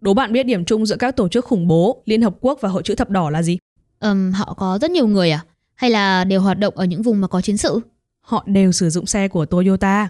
Đố 0.00 0.14
bạn 0.14 0.32
biết 0.32 0.42
điểm 0.42 0.64
chung 0.64 0.86
giữa 0.86 0.96
các 0.96 1.16
tổ 1.16 1.28
chức 1.28 1.44
khủng 1.44 1.68
bố, 1.68 2.02
Liên 2.06 2.22
Hợp 2.22 2.34
Quốc 2.40 2.58
và 2.60 2.68
Hội 2.68 2.82
chữ 2.82 2.94
thập 2.94 3.10
đỏ 3.10 3.30
là 3.30 3.42
gì? 3.42 3.58
Um, 4.00 4.32
họ 4.32 4.54
có 4.54 4.78
rất 4.82 4.90
nhiều 4.90 5.06
người 5.06 5.30
à? 5.30 5.44
Hay 5.74 5.90
là 5.90 6.24
đều 6.24 6.40
hoạt 6.40 6.58
động 6.58 6.76
ở 6.76 6.84
những 6.84 7.02
vùng 7.02 7.20
mà 7.20 7.28
có 7.28 7.40
chiến 7.40 7.56
sự? 7.56 7.80
Họ 8.20 8.44
đều 8.46 8.72
sử 8.72 8.90
dụng 8.90 9.06
xe 9.06 9.28
của 9.28 9.46
Toyota. 9.46 10.08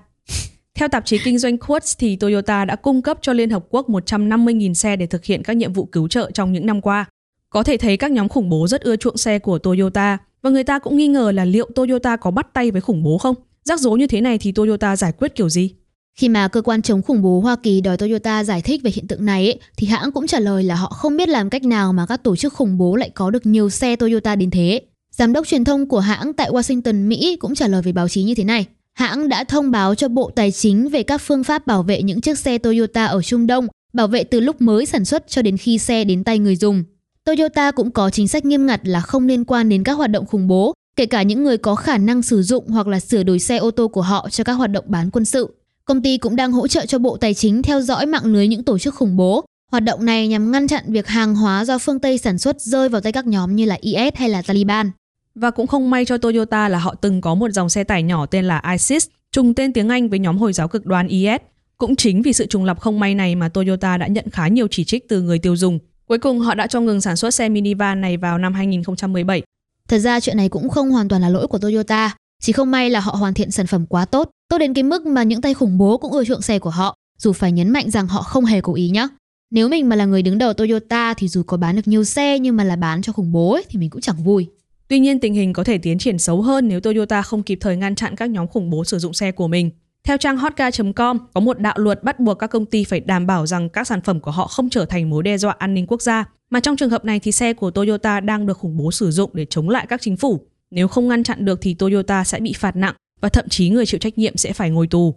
Theo 0.75 0.88
tạp 0.88 1.07
chí 1.07 1.19
kinh 1.25 1.38
doanh 1.38 1.57
Quartz 1.57 1.97
thì 1.99 2.16
Toyota 2.16 2.64
đã 2.64 2.76
cung 2.76 3.02
cấp 3.02 3.19
cho 3.23 3.33
Liên 3.33 3.50
Hợp 3.50 3.64
Quốc 3.71 3.88
150.000 3.88 4.75
xe 4.75 4.97
để 4.97 5.07
thực 5.07 5.25
hiện 5.25 5.43
các 5.43 5.57
nhiệm 5.57 5.73
vụ 5.73 5.85
cứu 5.85 6.09
trợ 6.09 6.31
trong 6.31 6.52
những 6.52 6.66
năm 6.66 6.81
qua. 6.81 7.05
Có 7.50 7.62
thể 7.62 7.76
thấy 7.76 7.97
các 7.97 8.11
nhóm 8.11 8.28
khủng 8.28 8.49
bố 8.49 8.66
rất 8.69 8.81
ưa 8.81 8.97
chuộng 8.97 9.16
xe 9.16 9.38
của 9.38 9.59
Toyota 9.59 10.19
và 10.43 10.50
người 10.50 10.64
ta 10.64 10.78
cũng 10.78 10.97
nghi 10.97 11.09
ngờ 11.09 11.33
là 11.33 11.45
liệu 11.45 11.69
Toyota 11.75 12.16
có 12.16 12.31
bắt 12.31 12.47
tay 12.52 12.71
với 12.71 12.81
khủng 12.81 13.02
bố 13.02 13.19
không? 13.19 13.35
Rắc 13.68 13.80
rối 13.80 13.99
như 13.99 14.06
thế 14.06 14.20
này 14.20 14.38
thì 14.38 14.52
Toyota 14.52 14.96
giải 14.96 15.12
quyết 15.18 15.35
kiểu 15.35 15.49
gì? 15.49 15.70
Khi 16.18 16.28
mà 16.28 16.49
cơ 16.49 16.62
quan 16.62 16.82
chống 16.82 17.02
khủng 17.02 17.23
bố 17.23 17.40
Hoa 17.40 17.56
Kỳ 17.56 17.80
đòi 17.80 17.96
Toyota 17.96 18.44
giải 18.44 18.62
thích 18.62 18.80
về 18.85 18.90
hiện 18.94 19.06
tượng 19.06 19.25
này 19.25 19.46
ấy, 19.46 19.61
thì 19.76 19.87
hãng 19.87 20.12
cũng 20.12 20.26
trả 20.26 20.40
lời 20.40 20.64
là 20.64 20.75
họ 20.75 20.88
không 20.88 21.16
biết 21.16 21.28
làm 21.28 21.50
cách 21.50 21.64
nào 21.64 21.92
mà 21.92 22.06
các 22.06 22.23
tổ 22.23 22.37
chức 22.37 22.52
khủng 22.52 22.78
bố 22.78 22.96
lại 22.96 23.11
có 23.11 23.30
được 23.30 23.46
nhiều 23.46 23.70
xe 23.70 23.96
Toyota 23.96 24.37
đến 24.37 24.50
thế. 24.50 24.80
Giám 25.11 25.32
đốc 25.32 25.46
truyền 25.46 25.64
thông 25.64 25.88
của 25.88 26.00
hãng 26.00 26.32
tại 26.32 26.50
Washington, 26.50 27.08
Mỹ 27.08 27.37
cũng 27.40 27.54
trả 27.54 27.68
lời 27.68 27.82
với 27.82 27.92
báo 27.92 28.08
chí 28.08 28.23
như 28.23 28.35
thế 28.35 28.44
này. 28.44 28.66
Hãng 28.92 29.28
đã 29.28 29.44
thông 29.44 29.70
báo 29.70 29.94
cho 29.94 30.08
Bộ 30.08 30.30
Tài 30.35 30.52
chính 30.52 30.88
về 30.88 31.02
các 31.02 31.18
phương 31.18 31.44
pháp 31.44 31.66
bảo 31.66 31.82
vệ 31.82 32.02
những 32.02 32.20
chiếc 32.20 32.38
xe 32.38 32.58
Toyota 32.58 33.06
ở 33.06 33.23
Trung 33.23 33.46
Đông, 33.46 33.66
bảo 33.92 34.08
vệ 34.08 34.25
từ 34.25 34.40
lúc 34.40 34.61
mới 34.61 34.87
sản 34.87 35.04
xuất 35.04 35.28
cho 35.28 35.42
đến 35.42 35.56
khi 35.56 35.78
xe 35.78 36.04
đến 36.04 36.25
tay 36.25 36.38
người 36.38 36.56
dùng. 36.56 36.85
Toyota 37.25 37.70
cũng 37.70 37.90
có 37.90 38.11
chính 38.11 38.28
sách 38.28 38.44
nghiêm 38.44 38.66
ngặt 38.66 38.80
là 38.85 39.00
không 39.00 39.26
liên 39.26 39.44
quan 39.44 39.68
đến 39.68 39.82
các 39.82 39.92
hoạt 39.92 40.11
động 40.11 40.26
khủng 40.26 40.49
bố, 40.49 40.75
kể 40.97 41.07
cả 41.07 41.23
những 41.23 41.45
người 41.45 41.59
có 41.59 41.75
khả 41.75 41.99
năng 41.99 42.23
sử 42.23 42.43
dụng 42.43 42.69
hoặc 42.69 42.87
là 42.87 43.00
sửa 43.00 43.23
đổi 43.23 43.38
xe 43.38 43.57
ô 43.57 43.71
tô 43.71 43.88
của 43.88 44.03
họ 44.03 44.29
cho 44.31 44.45
các 44.45 44.53
hoạt 44.53 44.71
động 44.71 44.85
bán 44.88 45.11
quân 45.11 45.25
sự. 45.25 45.55
Công 45.85 46.03
ty 46.03 46.19
cũng 46.19 46.37
đang 46.37 46.53
hỗ 46.53 46.69
trợ 46.69 46.87
cho 46.87 46.99
Bộ 46.99 47.17
Tài 47.17 47.35
chính 47.35 47.62
theo 47.62 47.81
dõi 47.81 48.07
mạng 48.07 48.25
lưới 48.25 48.49
những 48.49 48.62
tổ 48.62 48.79
chức 48.79 48.95
khủng 48.95 49.17
bố. 49.17 49.45
Hoạt 49.73 49.83
động 49.83 50.05
này 50.05 50.29
nhằm 50.29 50.53
ngăn 50.53 50.69
chặn 50.69 50.85
việc 50.87 51.07
hàng 51.07 51.35
hóa 51.35 51.65
do 51.65 51.79
phương 51.79 51.99
Tây 51.99 52.19
sản 52.19 52.38
xuất 52.38 52.61
rơi 52.61 52.88
vào 52.88 53.00
tay 53.00 53.12
các 53.12 53.26
nhóm 53.26 53.57
như 53.57 53.65
là 53.65 53.79
IS 53.81 54.15
hay 54.15 54.29
là 54.29 54.43
Taliban. 54.43 54.91
Và 55.35 55.50
cũng 55.50 55.67
không 55.67 55.91
may 55.91 56.05
cho 56.05 56.19
Toyota 56.19 56.69
là 56.69 56.79
họ 56.79 56.95
từng 56.95 57.21
có 57.21 57.35
một 57.35 57.50
dòng 57.50 57.69
xe 57.69 57.85
tải 57.85 58.03
nhỏ 58.03 58.26
tên 58.26 58.45
là 58.45 58.62
ISIS, 58.73 59.07
trùng 59.33 59.55
tên 59.55 59.73
tiếng 59.73 59.88
Anh 59.88 60.09
với 60.09 60.19
nhóm 60.19 60.38
Hồi 60.38 60.53
giáo 60.53 60.69
cực 60.69 60.87
đoan 60.87 61.09
IS. 61.09 61.41
Cũng 61.79 61.97
chính 61.97 62.23
vì 62.23 62.33
sự 62.33 62.47
trùng 62.47 62.65
lập 62.65 62.81
không 62.81 63.00
may 63.00 63.15
này 63.15 63.35
mà 63.35 63.49
Toyota 63.49 63.97
đã 63.97 64.07
nhận 64.07 64.31
khá 64.31 64.49
nhiều 64.49 64.67
chỉ 64.71 64.85
trích 64.85 65.09
từ 65.09 65.23
người 65.23 65.38
tiêu 65.38 65.57
dùng. 65.57 65.79
Cuối 66.09 66.19
cùng 66.19 66.41
họ 66.41 66.55
đã 66.55 66.67
cho 66.67 66.81
ngừng 66.81 67.00
sản 67.00 67.17
xuất 67.17 67.35
xe 67.35 67.49
minivan 67.49 68.00
này 68.00 68.17
vào 68.17 68.38
năm 68.38 68.55
2017. 68.55 69.43
Thật 69.88 69.99
ra 69.99 70.21
chuyện 70.21 70.37
này 70.37 70.49
cũng 70.49 70.69
không 70.69 70.90
hoàn 70.90 71.09
toàn 71.09 71.23
là 71.23 71.28
lỗi 71.28 71.47
của 71.47 71.59
Toyota, 71.59 72.16
chỉ 72.43 72.52
không 72.52 72.71
may 72.71 72.90
là 72.90 73.00
họ 73.00 73.12
hoàn 73.12 73.35
thiện 73.35 73.50
sản 73.50 73.66
phẩm 73.66 73.87
quá 73.87 74.05
tốt, 74.05 74.31
tốt 74.49 74.59
đến 74.59 74.75
cái 74.75 74.83
mức 74.83 75.07
mà 75.07 75.23
những 75.23 75.40
tay 75.40 75.55
khủng 75.55 75.78
bố 75.78 75.99
cũng 75.99 76.12
ưa 76.12 76.25
chuộng 76.25 76.43
xe 76.43 76.59
của 76.59 76.71
họ, 76.71 76.95
dù 77.19 77.33
phải 77.33 77.52
nhấn 77.52 77.71
mạnh 77.71 77.90
rằng 77.90 78.07
họ 78.07 78.23
không 78.23 78.45
hề 78.45 78.61
cố 78.61 78.75
ý 78.75 78.90
nhé. 78.90 79.09
Nếu 79.50 79.69
mình 79.69 79.88
mà 79.88 79.97
là 79.97 80.05
người 80.05 80.23
đứng 80.23 80.38
đầu 80.38 80.52
Toyota 80.52 81.14
thì 81.14 81.28
dù 81.28 81.43
có 81.43 81.57
bán 81.57 81.76
được 81.76 81.88
nhiều 81.88 82.05
xe 82.05 82.38
nhưng 82.38 82.57
mà 82.57 82.64
là 82.64 82.76
bán 82.76 83.02
cho 83.02 83.12
khủng 83.12 83.33
bố 83.33 83.52
ấy, 83.52 83.64
thì 83.69 83.78
mình 83.78 83.90
cũng 83.90 84.00
chẳng 84.00 84.25
vui. 84.25 84.47
Tuy 84.88 84.99
nhiên 84.99 85.21
tình 85.21 85.35
hình 85.35 85.52
có 85.52 85.64
thể 85.64 85.78
tiến 85.78 85.99
triển 85.99 86.19
xấu 86.19 86.43
hơn 86.43 86.69
nếu 86.69 86.81
Toyota 86.81 87.23
không 87.23 87.43
kịp 87.43 87.59
thời 87.61 87.76
ngăn 87.76 87.95
chặn 87.95 88.16
các 88.16 88.31
nhóm 88.31 88.47
khủng 88.47 88.71
bố 88.71 88.85
sử 88.85 88.99
dụng 88.99 89.12
xe 89.12 89.33
của 89.33 89.49
mình. 89.49 89.71
Theo 90.05 90.16
trang 90.16 90.37
hotcar.com, 90.37 91.19
có 91.35 91.40
một 91.40 91.59
đạo 91.59 91.75
luật 91.78 92.02
bắt 92.02 92.21
buộc 92.21 92.38
các 92.38 92.47
công 92.47 92.66
ty 92.66 92.85
phải 92.85 93.00
đảm 93.00 93.26
bảo 93.26 93.47
rằng 93.47 93.69
các 93.69 93.87
sản 93.87 94.00
phẩm 94.00 94.21
của 94.21 94.30
họ 94.30 94.47
không 94.47 94.71
trở 94.71 94.84
thành 94.84 95.10
mối 95.10 95.23
đe 95.23 95.39
dọa 95.39 95.54
an 95.58 95.75
ninh 95.75 95.87
quốc 95.87 96.02
gia, 96.02 96.25
mà 96.50 96.61
trong 96.61 96.76
trường 96.76 96.91
hợp 96.91 97.04
này 97.04 97.21
thì 97.21 97.32
xe 97.32 97.52
của 97.52 97.71
Toyota 97.71 98.21
đang 98.21 98.47
được 98.47 98.59
khủng 98.59 98.76
bố 98.76 98.93
sử 98.93 99.11
dụng 99.11 99.30
để 99.35 99.47
chống 99.50 99.69
lại 99.69 99.87
các 99.89 100.00
chính 100.02 100.17
phủ. 100.17 100.41
Nếu 100.71 100.89
không 100.89 101.09
ngăn 101.09 101.23
chặn 101.23 101.45
được 101.45 101.59
thì 101.63 101.75
Toyota 101.75 102.25
sẽ 102.25 102.41
bị 102.41 102.52
phạt 102.52 102.76
nặng 102.76 102.95
và 103.21 103.28
thậm 103.28 103.49
chí 103.49 103.71
người 103.71 103.87
chịu 103.87 104.00
trách 104.00 104.19
nhiệm 104.19 104.37
sẽ 104.37 104.52
phải 104.52 104.71
ngồi 104.71 104.87
tù. 104.87 105.15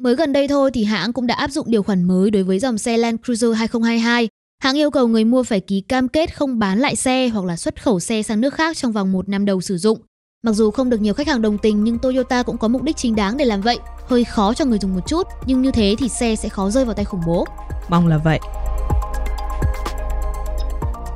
Mới 0.00 0.16
gần 0.16 0.32
đây 0.32 0.48
thôi 0.48 0.70
thì 0.74 0.84
hãng 0.84 1.12
cũng 1.12 1.26
đã 1.26 1.34
áp 1.34 1.50
dụng 1.50 1.70
điều 1.70 1.82
khoản 1.82 2.04
mới 2.04 2.30
đối 2.30 2.42
với 2.42 2.58
dòng 2.58 2.78
xe 2.78 2.96
Land 2.96 3.20
Cruiser 3.24 3.56
2022. 3.56 4.28
Hãng 4.62 4.76
yêu 4.76 4.90
cầu 4.90 5.08
người 5.08 5.24
mua 5.24 5.42
phải 5.42 5.60
ký 5.60 5.80
cam 5.80 6.08
kết 6.08 6.36
không 6.36 6.58
bán 6.58 6.78
lại 6.78 6.96
xe 6.96 7.28
hoặc 7.28 7.44
là 7.44 7.56
xuất 7.56 7.82
khẩu 7.82 8.00
xe 8.00 8.22
sang 8.22 8.40
nước 8.40 8.54
khác 8.54 8.76
trong 8.76 8.92
vòng 8.92 9.12
một 9.12 9.28
năm 9.28 9.44
đầu 9.44 9.60
sử 9.60 9.78
dụng. 9.78 9.98
Mặc 10.42 10.52
dù 10.52 10.70
không 10.70 10.90
được 10.90 11.00
nhiều 11.00 11.14
khách 11.14 11.28
hàng 11.28 11.42
đồng 11.42 11.58
tình 11.58 11.84
nhưng 11.84 11.98
Toyota 11.98 12.42
cũng 12.42 12.58
có 12.58 12.68
mục 12.68 12.82
đích 12.82 12.96
chính 12.96 13.14
đáng 13.14 13.36
để 13.36 13.44
làm 13.44 13.60
vậy. 13.60 13.78
Hơi 14.08 14.24
khó 14.24 14.54
cho 14.54 14.64
người 14.64 14.78
dùng 14.78 14.94
một 14.94 15.06
chút, 15.06 15.26
nhưng 15.46 15.62
như 15.62 15.70
thế 15.70 15.94
thì 15.98 16.08
xe 16.08 16.36
sẽ 16.36 16.48
khó 16.48 16.70
rơi 16.70 16.84
vào 16.84 16.94
tay 16.94 17.04
khủng 17.04 17.20
bố. 17.26 17.46
Mong 17.88 18.06
là 18.06 18.18
vậy. 18.18 18.40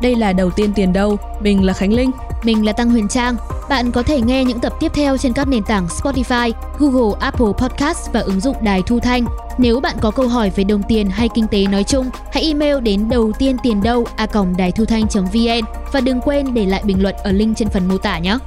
Đây 0.03 0.17
là 0.17 0.33
đầu 0.33 0.51
tiên 0.51 0.73
tiền 0.75 0.93
đâu, 0.93 1.17
mình 1.41 1.65
là 1.65 1.73
Khánh 1.73 1.93
Linh. 1.93 2.11
Mình 2.43 2.67
là 2.67 2.73
Tăng 2.73 2.91
Huyền 2.91 3.09
Trang. 3.09 3.37
Bạn 3.69 3.93
có 3.93 4.03
thể 4.03 4.21
nghe 4.21 4.45
những 4.45 4.61
tập 4.61 4.73
tiếp 4.81 4.93
theo 4.95 5.17
trên 5.17 5.33
các 5.33 5.49
nền 5.49 5.63
tảng 5.63 5.87
Spotify, 5.87 6.53
Google, 6.79 7.19
Apple 7.21 7.53
Podcast 7.59 8.13
và 8.13 8.21
ứng 8.21 8.41
dụng 8.41 8.57
Đài 8.63 8.83
Thu 8.87 9.01
Thanh. 9.01 9.27
Nếu 9.59 9.81
bạn 9.81 9.97
có 10.01 10.11
câu 10.11 10.29
hỏi 10.29 10.51
về 10.57 10.65
đồng 10.65 10.83
tiền 10.89 11.11
hay 11.11 11.29
kinh 11.35 11.47
tế 11.51 11.67
nói 11.67 11.85
chung, 11.85 12.11
hãy 12.33 12.43
email 12.43 12.81
đến 12.81 13.09
đầu 13.11 13.33
tiên 13.39 13.57
tiền 13.63 13.83
đâu 13.83 14.07
a 14.17 14.27
đài 14.59 14.73
thu 14.73 14.85
thanh.vn 14.85 15.65
và 15.93 16.01
đừng 16.01 16.21
quên 16.21 16.55
để 16.55 16.67
lại 16.67 16.83
bình 16.87 17.03
luận 17.03 17.15
ở 17.25 17.33
link 17.33 17.57
trên 17.57 17.69
phần 17.69 17.89
mô 17.89 17.99
tả 17.99 18.19
nhé. 18.19 18.39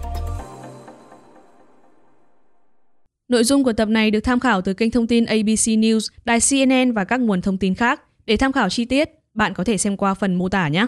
Nội 3.28 3.44
dung 3.44 3.64
của 3.64 3.74
tập 3.74 3.90
này 3.90 4.12
được 4.12 4.20
tham 4.20 4.40
khảo 4.40 4.62
từ 4.62 4.74
kênh 4.74 4.92
thông 4.92 5.08
tin 5.08 5.26
ABC 5.26 5.68
News, 5.68 6.10
đài 6.26 6.40
CNN 6.50 6.92
và 6.92 7.04
các 7.04 7.20
nguồn 7.20 7.42
thông 7.42 7.58
tin 7.58 7.76
khác. 7.76 8.02
Để 8.26 8.38
tham 8.38 8.52
khảo 8.52 8.70
chi 8.70 8.86
tiết, 8.86 9.10
bạn 9.34 9.54
có 9.54 9.64
thể 9.64 9.78
xem 9.78 9.98
qua 9.98 10.14
phần 10.14 10.36
mô 10.36 10.50
tả 10.50 10.68
nhé. 10.68 10.86